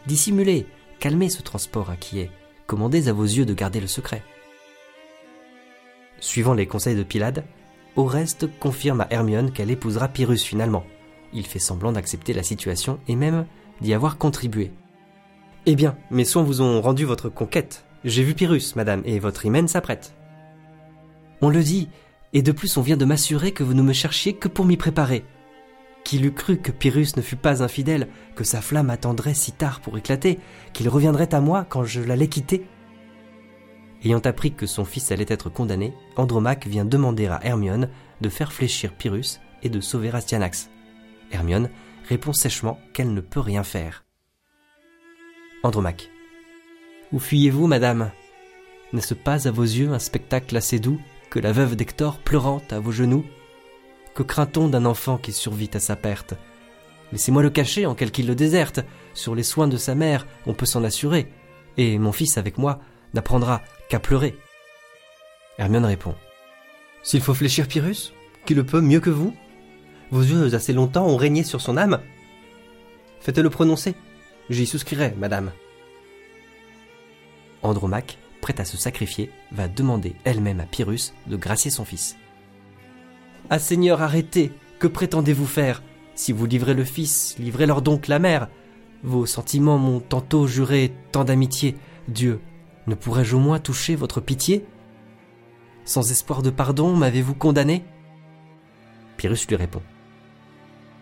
Dissimulez, 0.08 0.64
calmez 1.00 1.28
ce 1.28 1.42
transport 1.42 1.90
inquiet, 1.90 2.30
commandez 2.66 3.08
à 3.08 3.12
vos 3.12 3.24
yeux 3.24 3.44
de 3.44 3.52
garder 3.52 3.78
le 3.78 3.86
secret. 3.86 4.22
Suivant 6.18 6.54
les 6.54 6.66
conseils 6.66 6.96
de 6.96 7.02
Pilade, 7.02 7.44
Oreste 7.94 8.48
confirme 8.58 9.02
à 9.02 9.08
Hermione 9.10 9.52
qu'elle 9.52 9.70
épousera 9.70 10.08
Pyrrhus 10.08 10.38
finalement. 10.38 10.86
Il 11.34 11.44
fait 11.44 11.58
semblant 11.58 11.92
d'accepter 11.92 12.32
la 12.32 12.42
situation 12.42 13.00
et 13.06 13.16
même 13.16 13.44
d'y 13.82 13.92
avoir 13.92 14.16
contribué. 14.16 14.72
Eh 15.66 15.76
bien, 15.76 15.94
mes 16.10 16.24
soins 16.24 16.42
vous 16.42 16.62
ont 16.62 16.80
rendu 16.80 17.04
votre 17.04 17.28
conquête. 17.28 17.84
J'ai 18.02 18.22
vu 18.22 18.32
Pyrrhus, 18.32 18.76
madame, 18.76 19.02
et 19.04 19.18
votre 19.18 19.44
hymen 19.44 19.68
s'apprête. 19.68 20.14
On 21.42 21.50
le 21.50 21.62
dit, 21.62 21.90
et 22.32 22.40
de 22.40 22.52
plus 22.52 22.78
on 22.78 22.82
vient 22.82 22.96
de 22.96 23.04
m'assurer 23.04 23.52
que 23.52 23.62
vous 23.62 23.74
ne 23.74 23.82
me 23.82 23.92
cherchiez 23.92 24.32
que 24.32 24.48
pour 24.48 24.64
m'y 24.64 24.78
préparer. 24.78 25.26
Qu'il 26.08 26.24
eût 26.24 26.32
cru 26.32 26.56
que 26.56 26.72
Pyrrhus 26.72 27.08
ne 27.18 27.20
fût 27.20 27.36
pas 27.36 27.62
infidèle, 27.62 28.08
que 28.34 28.42
sa 28.42 28.62
flamme 28.62 28.88
attendrait 28.88 29.34
si 29.34 29.52
tard 29.52 29.82
pour 29.82 29.98
éclater, 29.98 30.38
qu'il 30.72 30.88
reviendrait 30.88 31.34
à 31.34 31.42
moi 31.42 31.66
quand 31.68 31.84
je 31.84 32.00
l'allais 32.00 32.28
quitter 32.28 32.64
Ayant 34.02 34.20
appris 34.20 34.54
que 34.54 34.64
son 34.64 34.86
fils 34.86 35.12
allait 35.12 35.26
être 35.28 35.50
condamné, 35.50 35.92
Andromaque 36.16 36.66
vient 36.66 36.86
demander 36.86 37.26
à 37.26 37.40
Hermione 37.44 37.90
de 38.22 38.28
faire 38.30 38.54
fléchir 38.54 38.94
Pyrrhus 38.94 39.38
et 39.62 39.68
de 39.68 39.82
sauver 39.82 40.08
Astyanax. 40.08 40.70
Hermione 41.30 41.68
répond 42.08 42.32
sèchement 42.32 42.80
qu'elle 42.94 43.12
ne 43.12 43.20
peut 43.20 43.40
rien 43.40 43.62
faire. 43.62 44.06
Andromaque. 45.62 46.08
Où 47.12 47.18
fuyez-vous, 47.18 47.66
madame? 47.66 48.12
N'est-ce 48.94 49.12
pas 49.12 49.46
à 49.46 49.50
vos 49.50 49.62
yeux 49.62 49.92
un 49.92 49.98
spectacle 49.98 50.56
assez 50.56 50.78
doux 50.78 51.02
que 51.28 51.38
la 51.38 51.52
veuve 51.52 51.76
d'Hector 51.76 52.16
pleurant 52.16 52.62
à 52.70 52.78
vos 52.78 52.92
genoux? 52.92 53.26
Que 54.18 54.24
craint-on 54.24 54.66
d'un 54.66 54.84
enfant 54.84 55.16
qui 55.16 55.30
survit 55.30 55.70
à 55.74 55.78
sa 55.78 55.94
perte? 55.94 56.34
Laissez-moi 57.12 57.40
le 57.40 57.50
cacher 57.50 57.86
en 57.86 57.94
quel 57.94 58.10
qu'il 58.10 58.26
le 58.26 58.34
déserte. 58.34 58.80
Sur 59.14 59.36
les 59.36 59.44
soins 59.44 59.68
de 59.68 59.76
sa 59.76 59.94
mère, 59.94 60.26
on 60.44 60.54
peut 60.54 60.66
s'en 60.66 60.82
assurer. 60.82 61.30
Et 61.76 62.00
mon 62.00 62.10
fils 62.10 62.36
avec 62.36 62.58
moi 62.58 62.80
n'apprendra 63.14 63.62
qu'à 63.88 64.00
pleurer. 64.00 64.36
Hermione 65.56 65.84
répond. 65.84 66.16
S'il 67.04 67.20
faut 67.20 67.32
fléchir 67.32 67.68
Pyrrhus, 67.68 68.12
qui 68.44 68.54
le 68.54 68.66
peut 68.66 68.80
mieux 68.80 68.98
que 68.98 69.08
vous? 69.08 69.36
Vos 70.10 70.22
yeux 70.22 70.52
assez 70.52 70.72
longtemps 70.72 71.06
ont 71.06 71.16
régné 71.16 71.44
sur 71.44 71.60
son 71.60 71.76
âme 71.76 72.00
Faites-le 73.20 73.50
prononcer. 73.50 73.94
J'y 74.50 74.66
souscrirai, 74.66 75.14
madame. 75.16 75.52
Andromaque, 77.62 78.18
prête 78.40 78.58
à 78.58 78.64
se 78.64 78.76
sacrifier, 78.76 79.30
va 79.52 79.68
demander 79.68 80.16
elle-même 80.24 80.58
à 80.58 80.66
Pyrrhus 80.66 81.12
de 81.28 81.36
gracier 81.36 81.70
son 81.70 81.84
fils. 81.84 82.16
Ah 83.50 83.58
Seigneur, 83.58 84.02
arrêtez 84.02 84.52
Que 84.78 84.86
prétendez-vous 84.86 85.46
faire? 85.46 85.82
Si 86.14 86.32
vous 86.32 86.44
livrez 86.46 86.74
le 86.74 86.84
fils, 86.84 87.36
livrez-leur 87.38 87.80
donc 87.80 88.06
la 88.06 88.18
mère. 88.18 88.48
Vos 89.02 89.24
sentiments 89.24 89.78
m'ont 89.78 90.00
tantôt 90.00 90.46
juré 90.46 90.92
tant 91.12 91.24
d'amitié. 91.24 91.76
Dieu, 92.08 92.40
ne 92.86 92.94
pourrais-je 92.94 93.36
au 93.36 93.38
moins 93.38 93.58
toucher 93.58 93.96
votre 93.96 94.20
pitié? 94.20 94.66
Sans 95.84 96.10
espoir 96.10 96.42
de 96.42 96.50
pardon, 96.50 96.94
m'avez-vous 96.94 97.34
condamné? 97.34 97.84
Pyrrhus 99.16 99.46
lui 99.48 99.56
répond. 99.56 99.82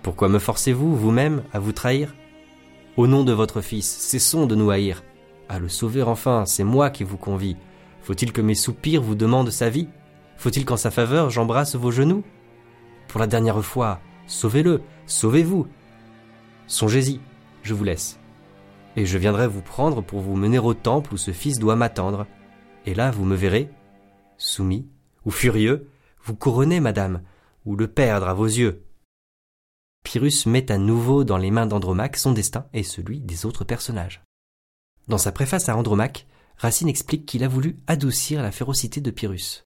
Pourquoi 0.02 0.28
me 0.28 0.38
forcez-vous, 0.38 0.94
vous-même, 0.94 1.42
à 1.52 1.58
vous 1.58 1.72
trahir? 1.72 2.14
Au 2.96 3.08
nom 3.08 3.24
de 3.24 3.32
votre 3.32 3.60
fils, 3.60 3.86
cessons 3.86 4.46
de 4.46 4.54
nous 4.54 4.70
haïr. 4.70 5.02
À 5.48 5.58
le 5.58 5.68
sauver 5.68 6.02
enfin, 6.02 6.44
c'est 6.46 6.64
moi 6.64 6.90
qui 6.90 7.02
vous 7.02 7.16
convie. 7.16 7.56
Faut-il 8.02 8.32
que 8.32 8.40
mes 8.40 8.54
soupirs 8.54 9.02
vous 9.02 9.16
demandent 9.16 9.50
sa 9.50 9.68
vie? 9.68 9.88
Faut-il 10.36 10.64
qu'en 10.64 10.76
sa 10.76 10.92
faveur 10.92 11.30
j'embrasse 11.30 11.74
vos 11.74 11.90
genoux? 11.90 12.22
Pour 13.08 13.20
la 13.20 13.26
dernière 13.26 13.64
fois, 13.64 14.00
sauvez-le, 14.26 14.82
sauvez-vous. 15.06 15.66
Songez-y, 16.66 17.20
je 17.62 17.74
vous 17.74 17.84
laisse 17.84 18.18
et 18.96 19.04
je 19.04 19.18
viendrai 19.18 19.46
vous 19.46 19.62
prendre 19.62 20.02
pour 20.02 20.20
vous 20.20 20.36
mener 20.36 20.58
au 20.58 20.74
temple 20.74 21.14
où 21.14 21.16
ce 21.16 21.30
fils 21.30 21.58
doit 21.58 21.76
m'attendre. 21.76 22.26
Et 22.86 22.94
là 22.94 23.10
vous 23.10 23.24
me 23.24 23.36
verrez, 23.36 23.70
soumis 24.38 24.88
ou 25.24 25.30
furieux, 25.30 25.88
vous 26.24 26.34
couronner, 26.34 26.80
madame, 26.80 27.22
ou 27.64 27.76
le 27.76 27.88
perdre 27.88 28.28
à 28.28 28.34
vos 28.34 28.46
yeux. 28.46 28.84
Pyrrhus 30.02 30.46
met 30.46 30.70
à 30.70 30.78
nouveau 30.78 31.24
dans 31.24 31.36
les 31.36 31.50
mains 31.50 31.66
d'Andromaque 31.66 32.16
son 32.16 32.32
destin 32.32 32.66
et 32.72 32.82
celui 32.82 33.20
des 33.20 33.44
autres 33.44 33.64
personnages. 33.64 34.22
Dans 35.08 35.18
sa 35.18 35.32
préface 35.32 35.68
à 35.68 35.76
Andromaque, 35.76 36.26
Racine 36.56 36.88
explique 36.88 37.26
qu'il 37.26 37.44
a 37.44 37.48
voulu 37.48 37.78
adoucir 37.86 38.42
la 38.42 38.50
férocité 38.50 39.00
de 39.00 39.10
Pyrrhus. 39.10 39.64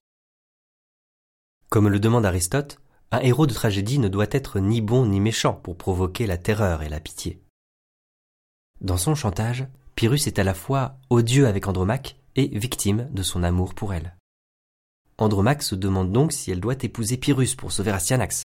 Comme 1.69 1.87
le 1.87 1.99
demande 1.99 2.25
Aristote, 2.25 2.79
un 3.11 3.19
héros 3.19 3.45
de 3.45 3.53
tragédie 3.53 3.99
ne 3.99 4.07
doit 4.07 4.27
être 4.31 4.59
ni 4.59 4.81
bon 4.81 5.05
ni 5.05 5.19
méchant 5.19 5.53
pour 5.53 5.77
provoquer 5.77 6.25
la 6.27 6.37
terreur 6.37 6.81
et 6.81 6.89
la 6.89 6.99
pitié. 6.99 7.41
Dans 8.79 8.97
son 8.97 9.15
chantage, 9.15 9.67
Pyrrhus 9.95 10.27
est 10.27 10.39
à 10.39 10.43
la 10.43 10.53
fois 10.53 10.97
odieux 11.09 11.47
avec 11.47 11.67
Andromaque 11.67 12.15
et 12.35 12.47
victime 12.57 13.09
de 13.11 13.21
son 13.21 13.43
amour 13.43 13.75
pour 13.75 13.93
elle. 13.93 14.15
Andromaque 15.17 15.61
se 15.61 15.75
demande 15.75 16.11
donc 16.11 16.31
si 16.31 16.51
elle 16.51 16.61
doit 16.61 16.81
épouser 16.81 17.17
Pyrrhus 17.17 17.55
pour 17.57 17.71
sauver 17.71 17.91
Astyanax. 17.91 18.43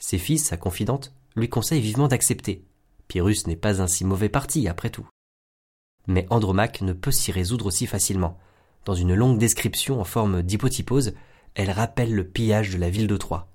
Ses 0.00 0.18
fils, 0.18 0.46
sa 0.46 0.56
confidente, 0.56 1.12
lui 1.36 1.48
conseillent 1.48 1.82
vivement 1.82 2.08
d'accepter. 2.08 2.64
Pyrrhus 3.06 3.46
n'est 3.46 3.56
pas 3.56 3.82
un 3.82 3.86
si 3.86 4.04
mauvais 4.04 4.28
parti, 4.28 4.66
après 4.68 4.90
tout. 4.90 5.08
Mais 6.06 6.26
Andromaque 6.30 6.80
ne 6.80 6.92
peut 6.92 7.10
s'y 7.10 7.30
résoudre 7.30 7.66
aussi 7.66 7.86
facilement. 7.86 8.38
Dans 8.84 8.94
une 8.94 9.14
longue 9.14 9.38
description 9.38 10.00
en 10.00 10.04
forme 10.04 10.42
d'hypotypose, 10.42 11.12
elle 11.54 11.70
rappelle 11.70 12.14
le 12.14 12.24
pillage 12.24 12.70
de 12.70 12.78
la 12.78 12.90
ville 12.90 13.06
de 13.06 13.16
Troie. 13.16 13.48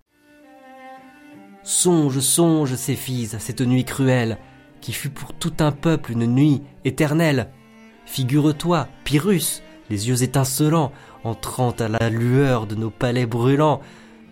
Songe, 1.64 2.20
songe, 2.20 2.76
ses 2.76 2.96
fils, 2.96 3.34
à 3.34 3.40
cette 3.40 3.62
nuit 3.62 3.86
cruelle, 3.86 4.38
qui 4.82 4.92
fut 4.92 5.10
pour 5.10 5.34
tout 5.34 5.54
un 5.60 5.72
peuple 5.72 6.12
une 6.12 6.26
nuit 6.26 6.62
éternelle. 6.84 7.50
Figure-toi, 8.06 8.90
Pyrrhus, 9.06 9.62
les 9.90 10.10
yeux 10.10 10.24
étincelants, 10.24 10.92
entrant 11.24 11.72
à 11.72 11.88
la 11.88 12.10
lueur 12.10 12.68
de 12.68 12.76
nos 12.76 12.90
palais 12.90 13.26
brûlants, 13.26 13.80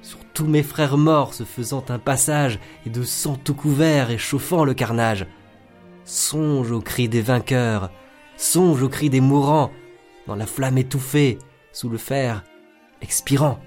sur 0.01 0.19
tous 0.33 0.45
mes 0.45 0.63
frères 0.63 0.97
morts 0.97 1.33
se 1.33 1.43
faisant 1.43 1.85
un 1.87 1.99
passage, 1.99 2.59
et 2.85 2.89
de 2.89 3.03
sang 3.03 3.37
tout 3.41 3.53
couvert 3.53 4.11
et 4.11 4.17
chauffant 4.17 4.65
le 4.65 4.73
carnage. 4.73 5.25
Songe 6.03 6.71
aux 6.71 6.81
cris 6.81 7.07
des 7.07 7.21
vainqueurs, 7.21 7.91
songe 8.35 8.81
aux 8.81 8.89
cris 8.89 9.09
des 9.09 9.21
mourants, 9.21 9.71
dans 10.27 10.35
la 10.35 10.45
flamme 10.45 10.77
étouffée, 10.77 11.39
sous 11.71 11.87
le 11.87 11.97
fer, 11.97 12.43
expirant. 13.01 13.59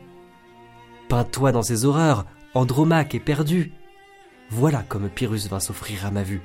Peins-toi 1.09 1.53
dans 1.53 1.62
ces 1.62 1.85
horreurs, 1.85 2.26
Andromaque 2.55 3.14
est 3.14 3.21
perdu. 3.21 3.73
Voilà 4.50 4.83
comme 4.88 5.09
Pyrrhus 5.09 5.49
vint 5.49 5.61
s'offrir 5.61 6.07
à 6.07 6.11
ma 6.11 6.23
vue. 6.23 6.43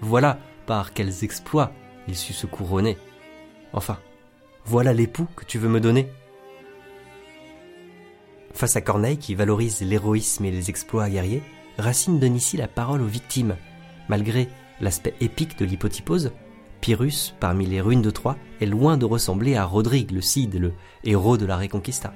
Voilà 0.00 0.38
par 0.66 0.92
quels 0.92 1.24
exploits 1.24 1.72
il 2.08 2.16
sut 2.16 2.32
se 2.32 2.46
couronner. 2.46 2.96
Enfin, 3.72 3.98
voilà 4.64 4.92
l'époux 4.92 5.26
que 5.36 5.44
tu 5.44 5.58
veux 5.58 5.68
me 5.68 5.80
donner. 5.80 6.08
Face 8.52 8.76
à 8.76 8.80
Corneille 8.80 9.18
qui 9.18 9.34
valorise 9.34 9.80
l'héroïsme 9.80 10.44
et 10.44 10.50
les 10.50 10.70
exploits 10.70 11.08
guerriers, 11.08 11.42
Racine 11.78 12.18
donne 12.18 12.36
ici 12.36 12.56
la 12.56 12.68
parole 12.68 13.02
aux 13.02 13.06
victimes. 13.06 13.56
Malgré 14.08 14.48
l'aspect 14.80 15.14
épique 15.20 15.58
de 15.58 15.64
l'hypotypose, 15.64 16.32
Pyrrhus, 16.80 17.34
parmi 17.38 17.66
les 17.66 17.80
ruines 17.80 18.02
de 18.02 18.10
Troie, 18.10 18.36
est 18.60 18.66
loin 18.66 18.96
de 18.96 19.04
ressembler 19.04 19.54
à 19.56 19.64
Rodrigue 19.64 20.10
le 20.10 20.20
Cid, 20.20 20.54
le 20.54 20.72
héros 21.04 21.36
de 21.36 21.46
la 21.46 21.56
Reconquista. 21.56 22.14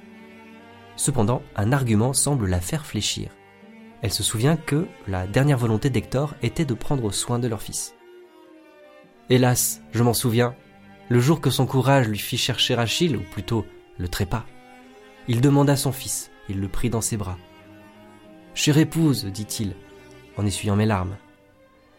Cependant, 0.96 1.42
un 1.56 1.72
argument 1.72 2.12
semble 2.12 2.46
la 2.48 2.60
faire 2.60 2.86
fléchir 2.86 3.30
elle 4.04 4.12
se 4.12 4.22
souvient 4.22 4.58
que 4.58 4.86
la 5.08 5.26
dernière 5.26 5.56
volonté 5.56 5.88
d'Hector 5.88 6.34
était 6.42 6.66
de 6.66 6.74
prendre 6.74 7.10
soin 7.10 7.38
de 7.38 7.48
leur 7.48 7.62
fils. 7.62 7.94
Hélas, 9.30 9.80
je 9.92 10.02
m'en 10.02 10.12
souviens, 10.12 10.54
le 11.08 11.20
jour 11.20 11.40
que 11.40 11.48
son 11.48 11.64
courage 11.64 12.06
lui 12.06 12.18
fit 12.18 12.36
chercher 12.36 12.74
Achille, 12.74 13.16
ou 13.16 13.22
plutôt 13.22 13.64
le 13.96 14.06
trépas, 14.08 14.44
il 15.26 15.40
demanda 15.40 15.74
son 15.74 15.90
fils, 15.90 16.30
il 16.50 16.60
le 16.60 16.68
prit 16.68 16.90
dans 16.90 17.00
ses 17.00 17.16
bras. 17.16 17.38
Chère 18.52 18.76
épouse, 18.76 19.24
dit-il, 19.24 19.74
en 20.36 20.44
essuyant 20.44 20.76
mes 20.76 20.84
larmes, 20.84 21.16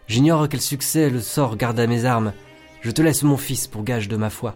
j'ignore 0.08 0.48
quel 0.48 0.62
succès 0.62 1.10
le 1.10 1.22
sort 1.22 1.58
garde 1.58 1.80
à 1.80 1.88
mes 1.88 2.06
armes, 2.06 2.34
je 2.82 2.92
te 2.92 3.02
laisse 3.02 3.24
mon 3.24 3.38
fils 3.38 3.66
pour 3.66 3.84
gage 3.84 4.10
de 4.10 4.16
ma 4.16 4.30
foi. 4.30 4.56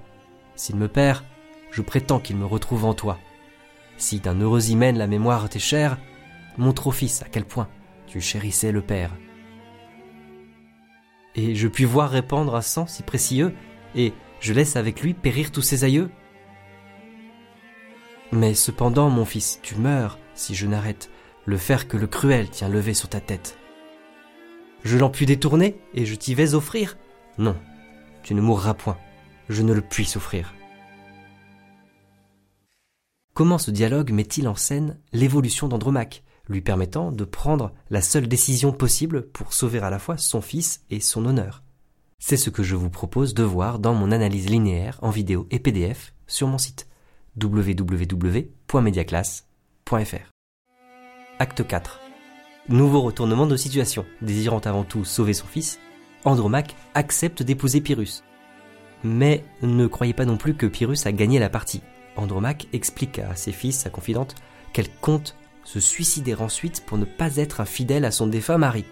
S'il 0.56 0.76
me 0.76 0.88
perd, 0.88 1.24
je 1.72 1.82
prétends 1.82 2.20
qu'il 2.20 2.38
me 2.38 2.46
retrouve 2.46 2.86
en 2.86 2.94
toi. 2.94 3.18
Si 4.00 4.22
d'un 4.22 4.40
heureux 4.40 4.70
hymen 4.70 4.98
la 4.98 5.08
mémoire 5.08 5.50
t'est 5.50 5.60
chère, 5.60 5.98
montre 6.58 6.88
au 6.88 6.92
fils 6.92 7.22
à 7.22 7.26
quel 7.26 7.44
point 7.46 7.68
tu 8.08 8.22
chérissais 8.22 8.72
le 8.72 8.82
Père. 8.82 9.12
Et 11.36 11.54
je 11.54 11.68
puis 11.68 11.84
voir 11.84 12.10
répandre 12.10 12.56
un 12.56 12.62
sang 12.62 12.88
si 12.88 13.04
précieux, 13.04 13.54
et 13.96 14.14
je 14.40 14.54
laisse 14.54 14.78
avec 14.78 15.02
lui 15.02 15.14
périr 15.14 15.52
tous 15.52 15.62
ses 15.62 15.84
aïeux 15.84 16.10
Mais 18.32 18.54
cependant, 18.54 19.10
mon 19.10 19.26
fils, 19.26 19.60
tu 19.62 19.76
meurs 19.76 20.18
si 20.34 20.56
je 20.56 20.66
n'arrête 20.66 21.12
le 21.46 21.58
fer 21.58 21.88
que 21.88 21.98
le 21.98 22.08
cruel 22.08 22.50
tient 22.50 22.70
levé 22.70 22.94
sur 22.94 23.10
ta 23.10 23.20
tête. 23.20 23.58
Je 24.84 24.98
l'en 24.98 25.10
puis 25.10 25.26
détourner, 25.26 25.78
et 25.94 26.06
je 26.06 26.16
t'y 26.16 26.36
vais 26.36 26.54
offrir? 26.54 26.98
Non, 27.38 27.58
tu 28.24 28.34
ne 28.34 28.42
mourras 28.42 28.76
point, 28.76 28.98
je 29.50 29.62
ne 29.62 29.74
le 29.74 29.82
puis 29.82 30.06
souffrir. 30.06 30.54
Comment 33.34 33.58
ce 33.58 33.72
dialogue 33.72 34.12
met-il 34.12 34.48
en 34.48 34.56
scène 34.56 34.98
l'évolution 35.14 35.68
d'Andromaque 35.68 36.24
lui 36.48 36.62
permettant 36.62 37.12
de 37.12 37.24
prendre 37.24 37.74
la 37.90 38.02
seule 38.02 38.28
décision 38.28 38.72
possible 38.72 39.28
pour 39.28 39.54
sauver 39.54 39.80
à 39.80 39.90
la 39.90 40.00
fois 40.00 40.18
son 40.18 40.42
fils 40.42 40.82
et 40.90 41.00
son 41.00 41.26
honneur? 41.26 41.64
C'est 42.20 42.38
ce 42.38 42.50
que 42.50 42.64
je 42.64 42.76
vous 42.76 42.90
propose 42.90 43.34
de 43.34 43.44
voir 43.44 43.80
dans 43.80 43.94
mon 43.94 44.12
analyse 44.12 44.50
linéaire 44.50 45.00
en 45.02 45.10
vidéo 45.10 45.48
et 45.52 45.60
PDF 45.60 46.14
sur 46.28 46.48
mon 46.48 46.58
site 46.58 46.88
www.mediaclasse.fr. 47.42 50.32
Acte 51.40 51.66
4. 51.66 52.02
Nouveau 52.68 53.02
retournement 53.02 53.48
de 53.48 53.56
situation. 53.56 54.06
Désirant 54.22 54.60
avant 54.60 54.84
tout 54.84 55.06
sauver 55.06 55.34
son 55.34 55.48
fils, 55.48 55.80
Andromaque 56.26 56.76
accepte 56.94 57.42
d'épouser 57.42 57.80
Pyrrhus. 57.80 58.22
Mais 59.06 59.46
ne 59.62 59.88
croyez 59.88 60.14
pas 60.14 60.26
non 60.26 60.36
plus 60.36 60.56
que 60.56 60.66
Pyrrhus 60.66 61.06
a 61.06 61.14
gagné 61.14 61.40
la 61.40 61.50
partie. 61.50 61.82
Andromaque 62.20 62.68
explique 62.74 63.20
à 63.20 63.36
ses 63.36 63.52
fils, 63.52 63.80
sa 63.80 63.90
confidente, 63.90 64.36
qu'elle 64.74 64.90
compte 65.02 65.36
se 65.64 65.80
suicider 65.80 66.36
ensuite 66.36 66.86
pour 66.86 66.98
ne 66.98 67.06
pas 67.06 67.38
être 67.38 67.62
infidèle 67.62 68.06
à 68.06 68.12
son 68.12 68.28
défunt 68.28 68.58
mari. 68.58 68.86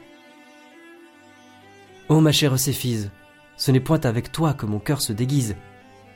Oh 2.10 2.22
ma 2.22 2.31
chère 2.31 2.57
Céphise, 2.57 3.12
ce 3.57 3.72
n'est 3.72 3.79
point 3.79 4.00
avec 4.01 4.31
toi 4.31 4.53
que 4.53 4.65
mon 4.65 4.79
cœur 4.79 5.01
se 5.01 5.13
déguise. 5.13 5.55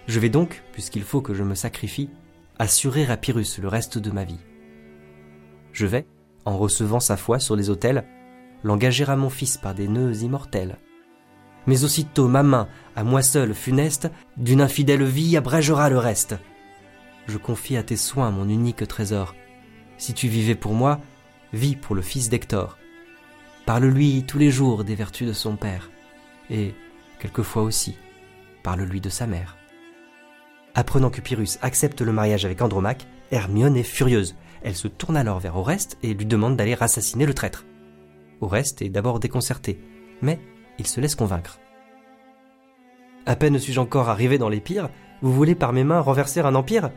Je 0.07 0.19
vais 0.19 0.29
donc, 0.29 0.63
puisqu'il 0.71 1.03
faut 1.03 1.21
que 1.21 1.33
je 1.33 1.43
me 1.43 1.55
sacrifie, 1.55 2.09
assurer 2.59 3.05
à 3.05 3.17
Pyrrhus 3.17 3.59
le 3.61 3.67
reste 3.67 3.97
de 3.97 4.11
ma 4.11 4.23
vie. 4.23 4.39
Je 5.73 5.85
vais, 5.85 6.05
en 6.45 6.57
recevant 6.57 6.99
sa 6.99 7.17
foi 7.17 7.39
sur 7.39 7.55
les 7.55 7.69
autels, 7.69 8.05
l'engager 8.63 9.05
à 9.05 9.15
mon 9.15 9.29
fils 9.29 9.57
par 9.57 9.73
des 9.73 9.87
nœuds 9.87 10.23
immortels. 10.23 10.77
Mais 11.67 11.83
aussitôt 11.83 12.27
ma 12.27 12.43
main, 12.43 12.67
à 12.95 13.03
moi 13.03 13.21
seul 13.21 13.53
funeste, 13.53 14.09
d'une 14.37 14.61
infidèle 14.61 15.03
vie 15.03 15.37
abrégera 15.37 15.89
le 15.89 15.97
reste. 15.97 16.35
Je 17.31 17.37
confie 17.37 17.77
à 17.77 17.83
tes 17.83 17.95
soins 17.95 18.29
mon 18.29 18.49
unique 18.49 18.85
trésor. 18.85 19.35
Si 19.97 20.13
tu 20.13 20.27
vivais 20.27 20.53
pour 20.53 20.73
moi, 20.73 20.99
vis 21.53 21.77
pour 21.77 21.95
le 21.95 22.01
fils 22.01 22.27
d'Hector. 22.27 22.77
Parle-lui 23.65 24.25
tous 24.27 24.37
les 24.37 24.51
jours 24.51 24.83
des 24.83 24.95
vertus 24.95 25.25
de 25.25 25.31
son 25.31 25.55
père, 25.55 25.91
et, 26.49 26.75
quelquefois 27.19 27.63
aussi, 27.63 27.95
parle-lui 28.63 28.99
de 28.99 29.07
sa 29.07 29.27
mère. 29.27 29.55
Apprenant 30.75 31.09
que 31.09 31.21
Pyrrhus 31.21 31.57
accepte 31.61 32.01
le 32.01 32.11
mariage 32.11 32.43
avec 32.43 32.61
Andromaque, 32.61 33.07
Hermione 33.31 33.77
est 33.77 33.83
furieuse. 33.83 34.35
Elle 34.61 34.75
se 34.75 34.89
tourne 34.89 35.15
alors 35.15 35.39
vers 35.39 35.55
Oreste 35.55 35.97
et 36.03 36.13
lui 36.13 36.25
demande 36.25 36.57
d'aller 36.57 36.75
assassiner 36.81 37.25
le 37.25 37.33
traître. 37.33 37.65
Oreste 38.41 38.81
est 38.81 38.89
d'abord 38.89 39.21
déconcerté, 39.21 39.79
mais 40.21 40.37
il 40.79 40.87
se 40.87 40.99
laisse 40.99 41.15
convaincre. 41.15 41.59
À 43.25 43.37
peine 43.37 43.57
suis-je 43.57 43.79
encore 43.79 44.09
arrivé 44.09 44.37
dans 44.37 44.49
les 44.49 44.59
pires, 44.59 44.89
vous 45.21 45.31
voulez 45.31 45.55
par 45.55 45.71
mes 45.71 45.85
mains 45.85 46.01
renverser 46.01 46.41
un 46.41 46.55
empire? 46.55 46.91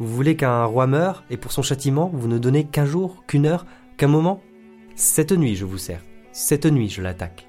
Vous 0.00 0.14
voulez 0.14 0.36
qu'un 0.36 0.64
roi 0.64 0.86
meure 0.86 1.24
et 1.28 1.36
pour 1.36 1.52
son 1.52 1.62
châtiment 1.62 2.10
vous 2.12 2.28
ne 2.28 2.38
donnez 2.38 2.64
qu'un 2.64 2.84
jour, 2.84 3.24
qu'une 3.26 3.46
heure, 3.46 3.66
qu'un 3.96 4.06
moment? 4.06 4.40
Cette 4.94 5.32
nuit 5.32 5.56
je 5.56 5.64
vous 5.64 5.78
sers, 5.78 6.02
cette 6.32 6.66
nuit 6.66 6.88
je 6.88 7.02
l'attaque. 7.02 7.48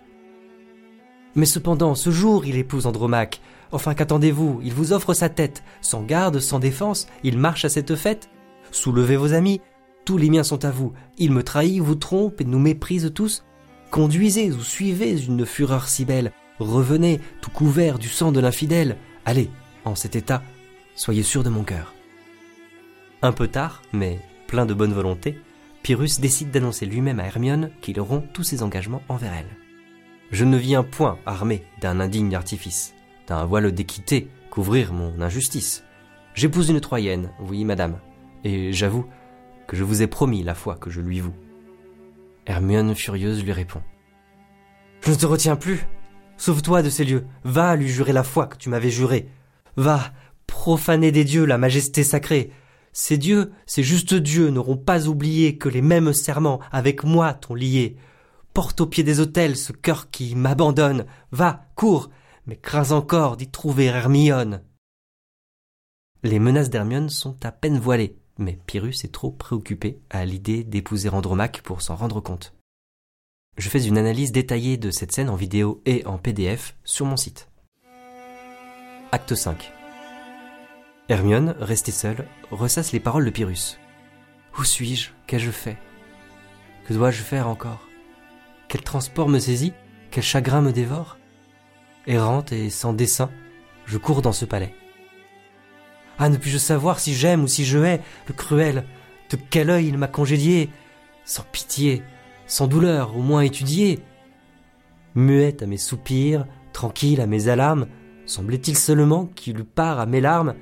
Mais 1.36 1.46
cependant, 1.46 1.94
ce 1.94 2.10
jour 2.10 2.46
il 2.46 2.58
épouse 2.58 2.88
Andromaque. 2.88 3.40
Enfin 3.72 3.94
qu'attendez-vous? 3.94 4.62
Il 4.64 4.74
vous 4.74 4.94
offre 4.94 5.14
sa 5.14 5.30
tête, 5.30 5.64
sans 5.82 6.02
garde, 6.02 6.40
sans 6.40 6.58
défense, 6.58 7.08
il 7.24 7.38
marche 7.38 7.66
à 7.66 7.70
cette 7.70 7.96
fête. 7.96 8.30
Soulevez 8.72 9.16
vos 9.16 9.34
amis, 9.34 9.62
tous 10.06 10.18
les 10.18 10.32
miens 10.32 10.44
sont 10.44 10.66
à 10.66 10.72
vous. 10.72 10.92
Il 11.20 11.32
me 11.32 11.44
trahit, 11.44 11.80
vous 11.82 11.96
trompe 11.96 12.42
et 12.42 12.46
nous 12.46 12.58
méprise 12.58 13.12
tous. 13.14 13.46
Conduisez 13.92 14.52
ou 14.52 14.62
suivez 14.62 15.24
une 15.24 15.46
fureur 15.46 15.88
si 15.88 16.04
belle. 16.04 16.32
Revenez, 16.58 17.20
tout 17.42 17.52
couvert 17.52 18.00
du 18.00 18.10
sang 18.10 18.32
de 18.32 18.40
l'infidèle. 18.40 18.98
Allez, 19.24 19.52
en 19.86 19.94
cet 19.94 20.16
état, 20.16 20.42
soyez 20.96 21.24
sûr 21.24 21.44
de 21.44 21.50
mon 21.50 21.64
cœur. 21.64 21.94
Un 23.22 23.32
peu 23.32 23.48
tard, 23.48 23.82
mais 23.92 24.20
plein 24.48 24.66
de 24.66 24.74
bonne 24.74 24.94
volonté, 24.94 25.38
Pyrrhus 25.84 26.20
décide 26.20 26.52
d'annoncer 26.52 26.86
lui-même 26.86 27.20
à 27.20 27.26
Hermione 27.26 27.72
qu'il 27.82 28.00
rompt 28.00 28.32
tous 28.34 28.44
ses 28.44 28.64
engagements 28.64 29.02
envers 29.10 29.34
elle. 29.34 29.58
Je 30.32 30.46
ne 30.46 30.58
viens 30.58 30.84
point 30.84 31.18
armé 31.26 31.64
d'un 31.82 32.00
indigne 32.00 32.36
artifice, 32.36 32.94
d'un 33.28 33.46
voile 33.46 33.72
d'équité 33.72 34.28
couvrir 34.50 34.94
mon 34.94 35.22
injustice. 35.22 35.84
J'épouse 36.34 36.70
une 36.70 36.80
Troyenne, 36.80 37.32
oui 37.40 37.66
madame, 37.66 38.00
et 38.44 38.72
j'avoue 38.72 39.06
que 39.68 39.76
je 39.76 39.84
vous 39.84 40.02
ai 40.02 40.08
promis 40.08 40.44
la 40.44 40.56
foi 40.56 40.76
que 40.76 40.90
je 40.90 41.02
lui 41.02 41.20
voue. 41.20 41.34
Hermione 42.46 42.96
furieuse 42.96 43.44
lui 43.44 43.52
répond. 43.52 43.82
Je 45.02 45.12
ne 45.12 45.16
te 45.16 45.26
retiens 45.26 45.56
plus. 45.56 45.86
Sauve-toi 46.38 46.82
de 46.82 46.90
ces 46.90 47.06
lieux. 47.06 47.26
Va 47.44 47.76
lui 47.76 47.88
jurer 47.88 48.14
la 48.14 48.24
foi 48.24 48.48
que 48.48 48.58
tu 48.58 48.70
m'avais 48.70 48.90
jurée. 48.90 49.28
Va 49.76 50.12
profaner 50.48 51.12
des 51.12 51.24
dieux 51.24 51.46
la 51.46 51.58
majesté 51.58 52.04
sacrée. 52.04 52.52
Ces 52.94 53.18
dieux, 53.18 53.52
ces 53.66 53.84
justes 53.84 54.14
dieux 54.14 54.50
n'auront 54.50 54.78
pas 54.78 55.08
oublié 55.08 55.58
que 55.58 55.70
les 55.70 55.82
mêmes 55.82 56.14
serments 56.14 56.60
avec 56.72 57.04
moi 57.04 57.34
t'ont 57.34 57.56
lié. 57.56 57.96
Porte 58.54 58.82
au 58.82 58.88
pied 58.88 59.04
des 59.04 59.20
autels 59.20 59.56
ce 59.56 59.72
cœur 59.72 60.10
qui 60.10 60.36
m'abandonne. 60.36 61.06
Va, 61.32 61.68
cours, 61.76 62.10
mais 62.48 62.56
crains 62.56 62.92
encore 62.92 63.38
d'y 63.38 63.50
trouver 63.50 63.86
Hermione. 63.86 64.64
Les 66.24 66.40
menaces 66.40 66.70
d'Hermione 66.70 67.10
sont 67.10 67.38
à 67.46 67.52
peine 67.52 67.80
voilées 67.80 68.20
mais 68.40 68.58
Pyrrhus 68.66 69.04
est 69.04 69.12
trop 69.12 69.32
préoccupé 69.32 70.00
à 70.10 70.26
l'idée 70.26 70.64
d'épouser 70.64 71.10
Andromaque 71.10 71.62
pour 71.62 71.82
s'en 71.82 71.96
rendre 71.96 72.22
compte. 72.22 72.56
Je 73.58 73.70
fais 73.70 73.84
une 73.84 73.98
analyse 73.98 74.32
détaillée 74.32 74.78
de 74.78 74.90
cette 74.90 75.12
scène 75.12 75.30
en 75.30 75.36
vidéo 75.36 75.82
et 75.86 76.06
en 76.06 76.18
PDF 76.18 76.76
sur 76.86 77.06
mon 77.06 77.18
site. 77.18 77.50
Acte 79.12 79.36
5 79.36 79.79
Hermione, 81.10 81.56
restée 81.60 81.92
seule, 81.92 82.28
ressasse 82.52 82.92
les 82.92 83.00
paroles 83.00 83.26
de 83.26 83.32
Pyrrhus. 83.32 83.80
Où 84.60 84.64
suis-je? 84.64 85.10
Qu'ai-je 85.26 85.50
fait? 85.50 85.78
Que 86.86 86.94
dois-je 86.94 87.24
faire 87.24 87.48
encore? 87.48 87.88
Quel 88.68 88.84
transport 88.84 89.28
me 89.28 89.40
saisit? 89.40 89.74
Quel 90.12 90.22
chagrin 90.22 90.62
me 90.62 90.72
dévore? 90.72 91.18
Errante 92.06 92.52
et 92.52 92.70
sans 92.70 92.94
dessein, 92.94 93.32
je 93.88 93.98
cours 93.98 94.22
dans 94.22 94.34
ce 94.34 94.46
palais. 94.46 94.76
Ah, 96.20 96.30
ne 96.30 96.38
puis-je 96.38 96.60
savoir 96.60 97.00
si 97.00 97.16
j'aime 97.16 97.44
ou 97.44 97.48
si 97.48 97.66
je 97.66 97.80
hais 97.80 98.02
le 98.28 98.34
cruel? 98.36 98.86
De 99.32 99.38
quel 99.50 99.72
œil 99.72 99.88
il 99.88 99.98
m'a 99.98 100.08
congédié? 100.08 100.70
Sans 101.26 101.44
pitié, 101.44 102.04
sans 102.46 102.68
douleur, 102.68 103.18
au 103.18 103.24
moins 103.24 103.42
étudié 103.42 104.00
Muette 105.16 105.64
à 105.64 105.66
mes 105.66 105.78
soupirs, 105.78 106.46
tranquille 106.72 107.20
à 107.20 107.26
mes 107.26 107.48
alarmes, 107.48 107.88
semblait-il 108.28 108.78
seulement 108.78 109.26
qu'il 109.26 109.60
eût 109.60 109.64
part 109.64 110.00
à 110.00 110.06
mes 110.06 110.22
larmes 110.22 110.54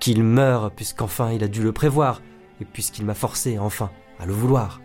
Qu'il 0.00 0.22
meure, 0.22 0.70
puisqu'enfin 0.70 1.32
il 1.32 1.42
a 1.42 1.48
dû 1.48 1.62
le 1.62 1.72
prévoir, 1.72 2.22
et 2.60 2.64
puisqu'il 2.64 3.04
m'a 3.04 3.14
forcé, 3.14 3.58
enfin, 3.58 3.90
à 4.18 4.26
le 4.26 4.32
vouloir. 4.32 4.80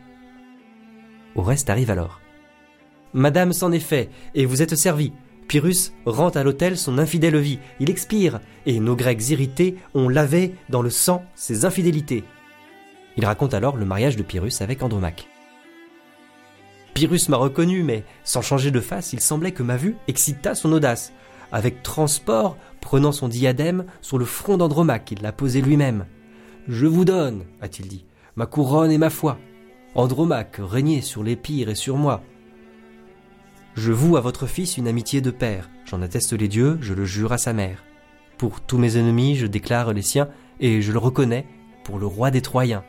Au 1.36 1.42
reste 1.42 1.70
arrive 1.70 1.92
alors. 1.92 2.20
Madame 3.14 3.54
s'en 3.54 3.72
est 3.72 3.80
fait, 3.80 4.10
et 4.34 4.46
vous 4.46 4.62
êtes 4.62 4.76
servi. 4.76 5.14
Pyrrhus 5.48 5.92
rend 6.06 6.30
à 6.30 6.44
l'autel 6.44 6.78
son 6.78 6.98
infidèle 6.98 7.38
vie, 7.38 7.60
il 7.80 7.90
expire, 7.90 8.40
et 8.66 8.80
nos 8.80 8.96
Grecs 8.96 9.30
irrités 9.30 9.76
ont 9.94 10.10
lavé 10.10 10.56
dans 10.70 10.82
le 10.82 10.90
sang 10.90 11.24
ses 11.36 11.66
infidélités. 11.66 12.24
Il 13.18 13.26
raconte 13.26 13.54
alors 13.54 13.78
le 13.78 13.86
mariage 13.86 14.16
de 14.16 14.24
Pyrrhus 14.24 14.62
avec 14.62 14.82
Andromaque. 14.82 15.28
Pyrrhus 16.94 17.30
m'a 17.30 17.38
reconnu, 17.38 17.84
mais 17.84 18.04
sans 18.24 18.42
changer 18.42 18.72
de 18.72 18.80
face, 18.80 19.14
il 19.14 19.20
semblait 19.20 19.52
que 19.52 19.64
ma 19.64 19.78
vue 19.78 19.96
excita 20.08 20.56
son 20.56 20.72
audace. 20.72 21.12
Avec 21.52 21.84
transport, 21.84 22.58
prenant 22.84 23.14
son 23.14 23.30
diadème 23.30 23.86
sur 24.02 24.18
le 24.18 24.26
front 24.26 24.58
d'Andromaque, 24.58 25.12
il 25.12 25.22
l'a 25.22 25.32
posé 25.32 25.62
lui-même. 25.62 26.06
Je 26.68 26.86
vous 26.86 27.06
donne, 27.06 27.46
a-t-il 27.62 27.88
dit, 27.88 28.06
ma 28.36 28.46
couronne 28.46 28.92
et 28.92 28.98
ma 28.98 29.10
foi. 29.10 29.40
Andromaque, 29.96 30.58
régnez 30.60 31.02
sur 31.02 31.24
les 31.24 31.38
pires 31.38 31.70
et 31.70 31.76
sur 31.76 31.98
moi. 31.98 32.22
Je 33.76 33.92
voue 33.92 34.18
à 34.18 34.22
votre 34.22 34.48
fils 34.48 34.78
une 34.78 34.88
amitié 34.88 35.22
de 35.22 35.32
père, 35.32 35.70
j'en 35.86 36.02
atteste 36.02 36.34
les 36.34 36.50
dieux, 36.50 36.78
je 36.82 36.94
le 36.94 37.06
jure 37.06 37.32
à 37.32 37.38
sa 37.38 37.54
mère. 37.54 37.84
Pour 38.38 38.60
tous 38.60 38.78
mes 38.78 38.98
ennemis, 38.98 39.36
je 39.36 39.48
déclare 39.48 39.94
les 39.94 40.02
siens, 40.02 40.30
et 40.60 40.82
je 40.82 40.92
le 40.92 41.00
reconnais 41.00 41.48
pour 41.84 42.00
le 42.00 42.06
roi 42.06 42.32
des 42.32 42.42
Troyens. 42.42 42.84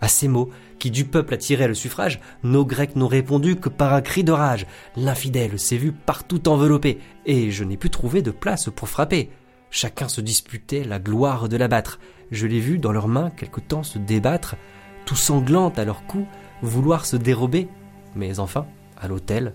À 0.00 0.08
ces 0.08 0.28
mots, 0.28 0.50
qui 0.78 0.90
du 0.90 1.04
peuple 1.04 1.34
attiraient 1.34 1.68
le 1.68 1.74
suffrage, 1.74 2.20
nos 2.42 2.64
Grecs 2.64 2.96
n'ont 2.96 3.06
répondu 3.06 3.56
que 3.56 3.68
par 3.68 3.94
un 3.94 4.02
cri 4.02 4.24
de 4.24 4.32
rage. 4.32 4.66
L'infidèle 4.96 5.58
s'est 5.58 5.76
vu 5.76 5.92
partout 5.92 6.48
enveloppé, 6.48 6.98
et 7.24 7.50
je 7.50 7.64
n'ai 7.64 7.76
pu 7.76 7.90
trouver 7.90 8.22
de 8.22 8.30
place 8.30 8.68
pour 8.74 8.88
frapper. 8.88 9.30
Chacun 9.70 10.08
se 10.08 10.20
disputait 10.20 10.84
la 10.84 10.98
gloire 10.98 11.48
de 11.48 11.56
l'abattre. 11.56 11.98
Je 12.30 12.46
l'ai 12.46 12.60
vu 12.60 12.78
dans 12.78 12.92
leurs 12.92 13.08
mains 13.08 13.30
quelque 13.30 13.60
temps 13.60 13.82
se 13.82 13.98
débattre, 13.98 14.56
tout 15.04 15.16
sanglant 15.16 15.70
à 15.70 15.84
leurs 15.84 16.06
coups, 16.06 16.26
vouloir 16.62 17.06
se 17.06 17.16
dérober 17.16 17.68
mais 18.16 18.40
enfin, 18.40 18.66
à 18.96 19.06
l'hôtel, 19.06 19.54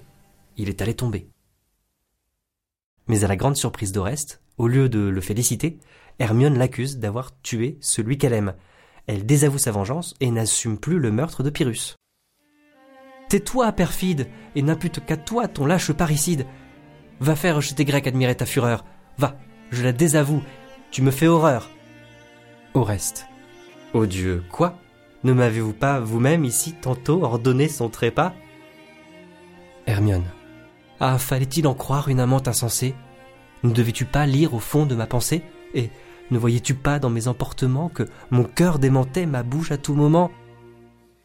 il 0.56 0.70
est 0.70 0.82
allé 0.82 0.94
tomber. 0.94 1.28
Mais 3.08 3.24
à 3.24 3.28
la 3.28 3.36
grande 3.36 3.58
surprise 3.58 3.92
d'Oreste, 3.92 4.42
au 4.58 4.68
lieu 4.68 4.88
de 4.88 5.00
le 5.00 5.22
féliciter, 5.22 5.80
Hermione 6.20 6.58
l'accuse 6.58 7.00
d'avoir 7.00 7.38
tué 7.42 7.78
celui 7.82 8.18
qu'elle 8.18 8.34
aime. 8.34 8.54
Elle 9.08 9.26
désavoue 9.26 9.58
sa 9.58 9.72
vengeance 9.72 10.16
et 10.20 10.32
n'assume 10.32 10.78
plus 10.78 11.00
le 11.00 11.12
meurtre 11.12 11.44
de 11.44 11.50
Pyrrhus. 11.50 11.96
Tais-toi, 13.30 13.72
perfide, 13.72 14.28
et 14.56 14.62
n'impute 14.62 15.06
qu'à 15.06 15.18
toi 15.18 15.48
ton 15.48 15.66
lâche 15.66 15.92
parricide. 15.92 16.46
Va 17.20 17.36
faire 17.36 17.62
chez 17.62 17.76
tes 17.76 17.86
Grecs 17.86 18.08
admirer 18.08 18.36
ta 18.36 18.46
fureur. 18.46 18.84
Va, 19.18 19.38
je 19.72 19.84
la 19.84 19.94
désavoue, 19.94 20.42
tu 20.92 21.02
me 21.02 21.12
fais 21.12 21.28
horreur. 21.28 21.70
Oreste. 22.74 23.28
Ô 23.94 24.06
Dieu, 24.06 24.44
quoi? 24.52 24.78
Ne 25.24 25.34
m'avez-vous 25.34 25.74
pas 25.74 26.00
vous-même 26.00 26.46
ici 26.46 26.74
tantôt 26.74 27.24
ordonné 27.24 27.68
son 27.68 27.90
trépas? 27.90 28.34
Hermione. 29.86 30.26
Ah, 31.00 31.18
fallait-il 31.18 31.68
en 31.68 31.74
croire 31.74 32.10
une 32.10 32.20
amante 32.20 32.48
insensée? 32.48 32.96
Ne 33.64 33.72
devais-tu 33.72 34.06
pas 34.06 34.26
lire 34.26 34.54
au 34.54 34.60
fond 34.60 34.86
de 34.86 34.96
ma 34.96 35.08
pensée? 35.08 35.44
Et 35.74 35.90
ne 36.32 36.40
voyais-tu 36.40 36.74
pas 36.74 36.98
dans 36.98 37.10
mes 37.10 37.28
emportements 37.28 37.90
que 37.90 38.08
mon 38.32 38.44
cœur 38.44 38.80
démentait 38.80 39.26
ma 39.26 39.44
bouche 39.44 39.72
à 39.72 39.78
tout 39.78 39.94
moment? 39.94 40.32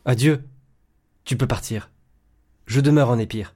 Adieu, 0.05 0.45
tu 1.25 1.37
peux 1.37 1.47
partir. 1.47 1.91
Je 2.67 2.81
demeure 2.81 3.11
en 3.11 3.19
Épire. 3.19 3.55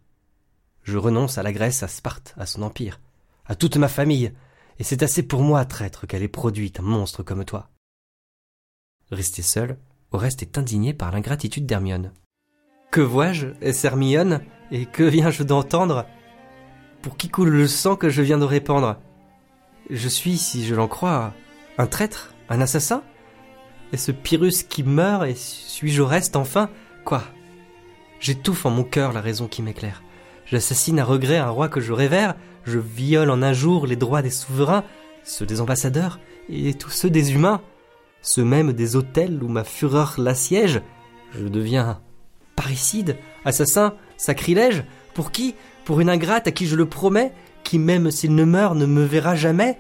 Je 0.83 0.97
renonce 0.97 1.39
à 1.39 1.43
la 1.43 1.53
Grèce, 1.53 1.83
à 1.83 1.89
Sparte, 1.89 2.35
à 2.39 2.47
son 2.47 2.63
empire, 2.63 3.01
à 3.47 3.55
toute 3.55 3.77
ma 3.77 3.89
famille, 3.89 4.33
et 4.79 4.85
c'est 4.85 5.03
assez 5.03 5.23
pour 5.23 5.43
moi, 5.43 5.65
traître, 5.65 6.07
qu'elle 6.07 6.23
ait 6.23 6.29
produit 6.29 6.73
un 6.79 6.83
monstre 6.83 7.23
comme 7.23 7.45
toi. 7.45 7.69
Resté 9.11 9.43
seul, 9.43 9.77
Oreste 10.13 10.43
est 10.43 10.57
indigné 10.57 10.95
par 10.95 11.13
l'ingratitude 11.13 11.67
d'Hermione. 11.67 12.13
Que 12.91 13.01
vois-je, 13.01 13.49
est 13.61 13.85
Hermione, 13.85 14.41
et 14.71 14.87
que 14.87 15.03
viens-je 15.03 15.43
d'entendre? 15.43 16.07
Pour 17.03 17.17
qui 17.17 17.29
coule 17.29 17.51
le 17.51 17.67
sang 17.67 17.97
que 17.97 18.09
je 18.09 18.23
viens 18.23 18.39
de 18.39 18.45
répandre? 18.45 18.97
Je 19.91 20.09
suis, 20.09 20.39
si 20.39 20.65
je 20.65 20.75
l'en 20.75 20.89
crois, 20.89 21.35
un 21.81 21.87
traître, 21.87 22.35
un 22.51 22.61
assassin? 22.61 23.03
Est-ce 23.95 24.13
Pyrrhus 24.13 24.65
qui 24.69 24.83
meurt, 24.83 25.25
et 25.25 25.35
suis-je 25.35 26.03
Oreste 26.03 26.37
enfin? 26.37 26.69
Quoi? 27.07 27.23
J'étouffe 28.21 28.67
en 28.67 28.71
mon 28.71 28.85
cœur 28.85 29.15
la 29.15 29.23
raison 29.23 29.49
qui 29.49 29.63
m'éclaire. 29.63 30.03
J'assassine 30.45 30.99
à 30.99 31.05
regret 31.05 31.39
un 31.39 31.49
roi 31.49 31.71
que 31.71 31.81
je 31.81 31.95
révère, 31.95 32.35
je 32.65 32.79
viole 32.79 33.31
en 33.31 33.43
un 33.43 33.55
jour 33.55 33.87
les 33.87 33.97
droits 33.97 34.21
des 34.21 34.31
souverains, 34.31 34.85
ceux 35.25 35.47
des 35.47 35.63
ambassadeurs 35.63 36.21
et 36.51 36.75
tous 36.75 36.91
ceux 36.91 37.09
des 37.09 37.33
humains, 37.33 37.63
ceux 38.21 38.45
même 38.45 38.75
des 38.75 38.95
hôtels 38.95 39.43
où 39.43 39.49
ma 39.49 39.65
fureur 39.65 40.17
l'assiège. 40.19 40.83
Je 41.33 41.47
deviens 41.47 42.01
parricide, 42.57 43.17
assassin, 43.47 43.95
sacrilège. 44.19 44.85
Pour 45.15 45.33
qui? 45.33 45.55
Pour 45.87 46.01
une 46.01 46.11
ingrate 46.11 46.47
à 46.47 46.53
qui 46.53 46.67
je 46.67 46.77
le 46.77 46.85
promets, 46.85 47.33
qui 47.65 47.79
même 47.79 48.11
s'il 48.11 48.35
ne 48.35 48.45
meurt 48.45 48.77
ne 48.77 48.85
me 48.85 49.03
verra 49.03 49.35
jamais, 49.35 49.79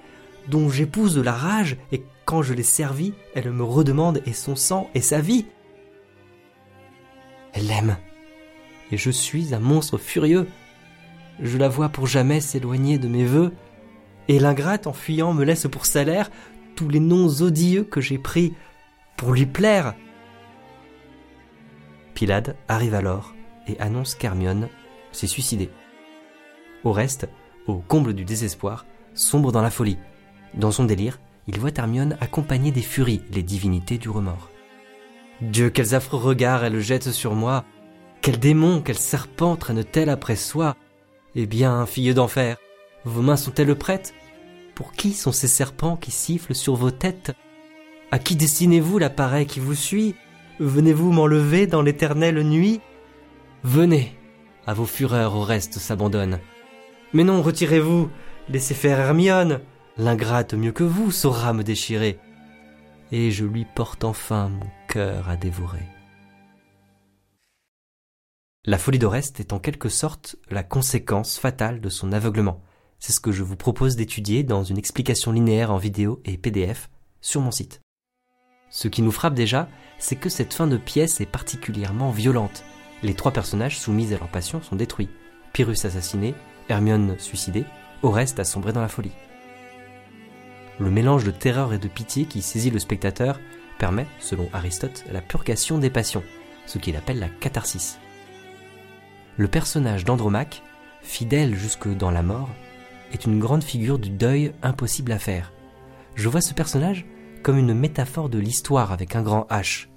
dont 0.50 0.68
j'épouse 0.68 1.16
la 1.16 1.32
rage, 1.32 1.76
et 1.92 2.02
quand 2.24 2.42
je 2.42 2.52
l'ai 2.52 2.62
servie, 2.62 3.14
elle 3.34 3.50
me 3.50 3.62
redemande 3.62 4.20
et 4.26 4.32
son 4.32 4.56
sang 4.56 4.90
et 4.94 5.00
sa 5.00 5.20
vie. 5.20 5.46
Elle 7.52 7.66
l'aime. 7.66 7.96
Et 8.92 8.96
je 8.96 9.10
suis 9.10 9.54
un 9.54 9.60
monstre 9.60 9.98
furieux, 9.98 10.48
je 11.40 11.56
la 11.56 11.68
vois 11.68 11.88
pour 11.88 12.06
jamais 12.06 12.40
s'éloigner 12.40 12.98
de 12.98 13.08
mes 13.08 13.24
voeux, 13.24 13.52
et 14.28 14.38
l'ingrate 14.38 14.86
en 14.86 14.92
fuyant 14.92 15.32
me 15.32 15.44
laisse 15.44 15.66
pour 15.68 15.86
salaire 15.86 16.30
tous 16.76 16.88
les 16.88 17.00
noms 17.00 17.28
odieux 17.40 17.84
que 17.84 18.00
j'ai 18.00 18.18
pris 18.18 18.52
pour 19.16 19.32
lui 19.32 19.46
plaire. 19.46 19.94
Pilade 22.14 22.56
arrive 22.68 22.94
alors 22.94 23.34
et 23.66 23.78
annonce 23.78 24.14
qu'Hermione 24.14 24.68
s'est 25.12 25.26
suicidée. 25.26 25.70
Au 26.84 26.92
reste, 26.92 27.28
au 27.66 27.76
comble 27.76 28.14
du 28.14 28.24
désespoir, 28.24 28.86
sombre 29.14 29.52
dans 29.52 29.62
la 29.62 29.70
folie. 29.70 29.98
Dans 30.54 30.70
son 30.70 30.84
délire, 30.84 31.18
il 31.46 31.58
voit 31.58 31.70
Hermione 31.76 32.16
accompagner 32.20 32.70
des 32.70 32.82
furies, 32.82 33.22
les 33.32 33.42
divinités 33.42 33.98
du 33.98 34.08
remords. 34.08 34.50
Dieu, 35.40 35.70
quels 35.70 35.94
affreux 35.94 36.18
regards 36.18 36.64
elle 36.64 36.80
jette 36.80 37.10
sur 37.10 37.34
moi. 37.34 37.64
Quel 38.20 38.38
démon, 38.38 38.82
quel 38.82 38.98
serpent 38.98 39.56
traîne-t-elle 39.56 40.10
après 40.10 40.36
soi. 40.36 40.76
Eh 41.34 41.46
bien, 41.46 41.86
fille 41.86 42.12
d'enfer, 42.12 42.56
vos 43.04 43.22
mains 43.22 43.36
sont-elles 43.36 43.74
prêtes? 43.74 44.12
Pour 44.74 44.92
qui 44.92 45.12
sont 45.12 45.32
ces 45.32 45.48
serpents 45.48 45.96
qui 45.96 46.10
sifflent 46.10 46.54
sur 46.54 46.74
vos 46.74 46.90
têtes? 46.90 47.32
À 48.10 48.18
qui 48.18 48.36
destinez-vous 48.36 48.98
l'appareil 48.98 49.46
qui 49.46 49.60
vous 49.60 49.74
suit? 49.74 50.14
Venez-vous 50.58 51.12
m'enlever 51.12 51.66
dans 51.66 51.80
l'éternelle 51.80 52.42
nuit? 52.42 52.80
Venez, 53.62 54.16
à 54.66 54.74
vos 54.74 54.84
fureurs 54.84 55.36
au 55.36 55.42
reste 55.42 55.78
s'abandonne. 55.78 56.38
Mais 57.12 57.24
non, 57.24 57.40
retirez-vous, 57.40 58.10
laissez 58.48 58.74
faire 58.74 58.98
Hermione, 58.98 59.60
l'ingrate 59.96 60.54
mieux 60.54 60.72
que 60.72 60.84
vous 60.84 61.10
saura 61.10 61.52
me 61.52 61.62
déchirer, 61.62 62.18
et 63.12 63.30
je 63.30 63.44
lui 63.44 63.64
porte 63.64 64.04
enfin 64.04 64.48
mon 64.48 64.66
cœur 64.88 65.28
à 65.28 65.36
dévorer. 65.36 65.86
La 68.66 68.78
folie 68.78 68.98
d'Oreste 68.98 69.40
est 69.40 69.52
en 69.52 69.58
quelque 69.58 69.88
sorte 69.88 70.36
la 70.50 70.62
conséquence 70.62 71.38
fatale 71.38 71.80
de 71.80 71.88
son 71.88 72.12
aveuglement. 72.12 72.60
C'est 72.98 73.12
ce 73.12 73.20
que 73.20 73.32
je 73.32 73.42
vous 73.42 73.56
propose 73.56 73.96
d'étudier 73.96 74.42
dans 74.42 74.64
une 74.64 74.76
explication 74.76 75.32
linéaire 75.32 75.72
en 75.72 75.78
vidéo 75.78 76.20
et 76.26 76.36
PDF 76.36 76.90
sur 77.22 77.40
mon 77.40 77.50
site. 77.50 77.80
Ce 78.68 78.86
qui 78.86 79.00
nous 79.00 79.12
frappe 79.12 79.34
déjà, 79.34 79.68
c'est 79.98 80.16
que 80.16 80.28
cette 80.28 80.52
fin 80.52 80.66
de 80.66 80.76
pièce 80.76 81.20
est 81.20 81.26
particulièrement 81.26 82.10
violente. 82.10 82.62
Les 83.02 83.14
trois 83.14 83.32
personnages 83.32 83.78
soumis 83.78 84.12
à 84.12 84.18
leur 84.18 84.28
passion 84.28 84.60
sont 84.60 84.76
détruits. 84.76 85.08
Pyrrhus 85.54 85.86
assassiné, 85.86 86.34
Hermione 86.68 87.18
suicidée, 87.18 87.64
Oreste 88.02 88.44
sombré 88.44 88.72
dans 88.72 88.82
la 88.82 88.88
folie. 88.88 89.12
Le 90.80 90.90
mélange 90.90 91.24
de 91.24 91.30
terreur 91.30 91.72
et 91.72 91.78
de 91.78 91.88
pitié 91.88 92.24
qui 92.24 92.42
saisit 92.42 92.70
le 92.70 92.78
spectateur 92.78 93.38
permet, 93.78 94.06
selon 94.18 94.48
Aristote, 94.52 95.04
la 95.12 95.20
purgation 95.20 95.78
des 95.78 95.90
passions, 95.90 96.24
ce 96.66 96.78
qu'il 96.78 96.96
appelle 96.96 97.18
la 97.18 97.28
catharsis 97.28 97.98
le 99.40 99.48
personnage 99.48 100.04
d'Andromaque, 100.04 100.62
fidèle 101.00 101.54
jusque 101.54 101.88
dans 101.88 102.10
la 102.10 102.22
mort, 102.22 102.50
est 103.10 103.24
une 103.24 103.38
grande 103.40 103.64
figure 103.64 103.98
du 103.98 104.10
deuil 104.10 104.52
impossible 104.62 105.12
à 105.12 105.18
faire. 105.18 105.50
Je 106.14 106.28
vois 106.28 106.42
ce 106.42 106.52
personnage 106.52 107.06
comme 107.42 107.56
une 107.56 107.72
métaphore 107.72 108.28
de 108.28 108.38
l'histoire 108.38 108.92
avec 108.92 109.16
un 109.16 109.22
grand 109.22 109.46
H. 109.48 109.88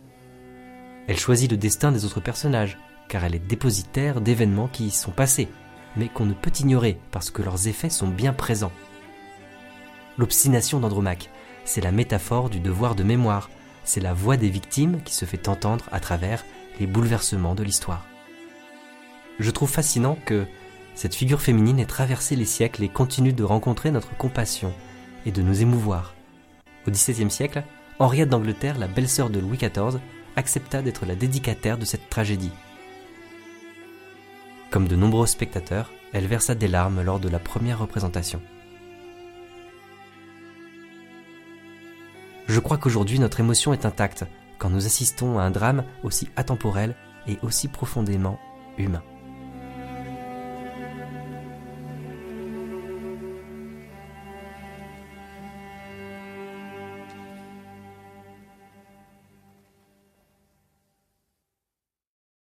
Elle 1.09 1.19
choisit 1.19 1.51
le 1.51 1.57
destin 1.57 1.91
des 1.91 2.05
autres 2.05 2.21
personnages, 2.21 2.79
car 3.09 3.25
elle 3.25 3.35
est 3.35 3.39
dépositaire 3.39 4.21
d'événements 4.21 4.69
qui 4.69 4.85
y 4.85 4.91
sont 4.91 5.11
passés, 5.11 5.49
mais 5.97 6.07
qu'on 6.07 6.25
ne 6.25 6.33
peut 6.33 6.53
ignorer 6.61 6.97
parce 7.11 7.29
que 7.29 7.41
leurs 7.41 7.67
effets 7.67 7.89
sont 7.89 8.07
bien 8.07 8.31
présents. 8.31 8.71
L'obstination 10.17 10.79
d'Andromaque, 10.79 11.29
c'est 11.65 11.81
la 11.81 11.91
métaphore 11.91 12.49
du 12.49 12.59
devoir 12.59 12.95
de 12.95 13.03
mémoire, 13.03 13.49
c'est 13.83 13.99
la 13.99 14.13
voix 14.13 14.37
des 14.37 14.49
victimes 14.49 15.01
qui 15.03 15.13
se 15.13 15.25
fait 15.25 15.47
entendre 15.47 15.85
à 15.91 15.99
travers 15.99 16.45
les 16.79 16.87
bouleversements 16.87 17.55
de 17.55 17.63
l'histoire. 17.63 18.05
Je 19.39 19.49
trouve 19.49 19.69
fascinant 19.69 20.17
que 20.25 20.45
cette 20.95 21.15
figure 21.15 21.41
féminine 21.41 21.79
ait 21.79 21.85
traversé 21.85 22.35
les 22.35 22.45
siècles 22.45 22.83
et 22.83 22.89
continue 22.89 23.33
de 23.33 23.43
rencontrer 23.43 23.89
notre 23.89 24.15
compassion 24.15 24.71
et 25.25 25.31
de 25.31 25.41
nous 25.41 25.61
émouvoir. 25.61 26.13
Au 26.87 26.91
XVIIe 26.91 27.31
siècle, 27.31 27.63
Henriette 27.97 28.29
d'Angleterre, 28.29 28.77
la 28.77 28.87
belle-sœur 28.87 29.29
de 29.29 29.39
Louis 29.39 29.57
XIV, 29.57 29.99
accepta 30.35 30.81
d'être 30.81 31.05
la 31.05 31.15
dédicataire 31.15 31.77
de 31.77 31.85
cette 31.85 32.09
tragédie. 32.09 32.51
Comme 34.69 34.87
de 34.87 34.95
nombreux 34.95 35.27
spectateurs, 35.27 35.91
elle 36.13 36.27
versa 36.27 36.55
des 36.55 36.67
larmes 36.67 37.01
lors 37.01 37.19
de 37.19 37.29
la 37.29 37.39
première 37.39 37.79
représentation. 37.79 38.41
Je 42.53 42.59
crois 42.59 42.77
qu'aujourd'hui 42.77 43.17
notre 43.17 43.39
émotion 43.39 43.73
est 43.73 43.83
intacte 43.83 44.25
quand 44.59 44.69
nous 44.69 44.85
assistons 44.85 45.39
à 45.39 45.41
un 45.41 45.49
drame 45.49 45.83
aussi 46.03 46.29
atemporel 46.35 46.93
et 47.27 47.39
aussi 47.41 47.67
profondément 47.67 48.37
humain. 48.77 49.01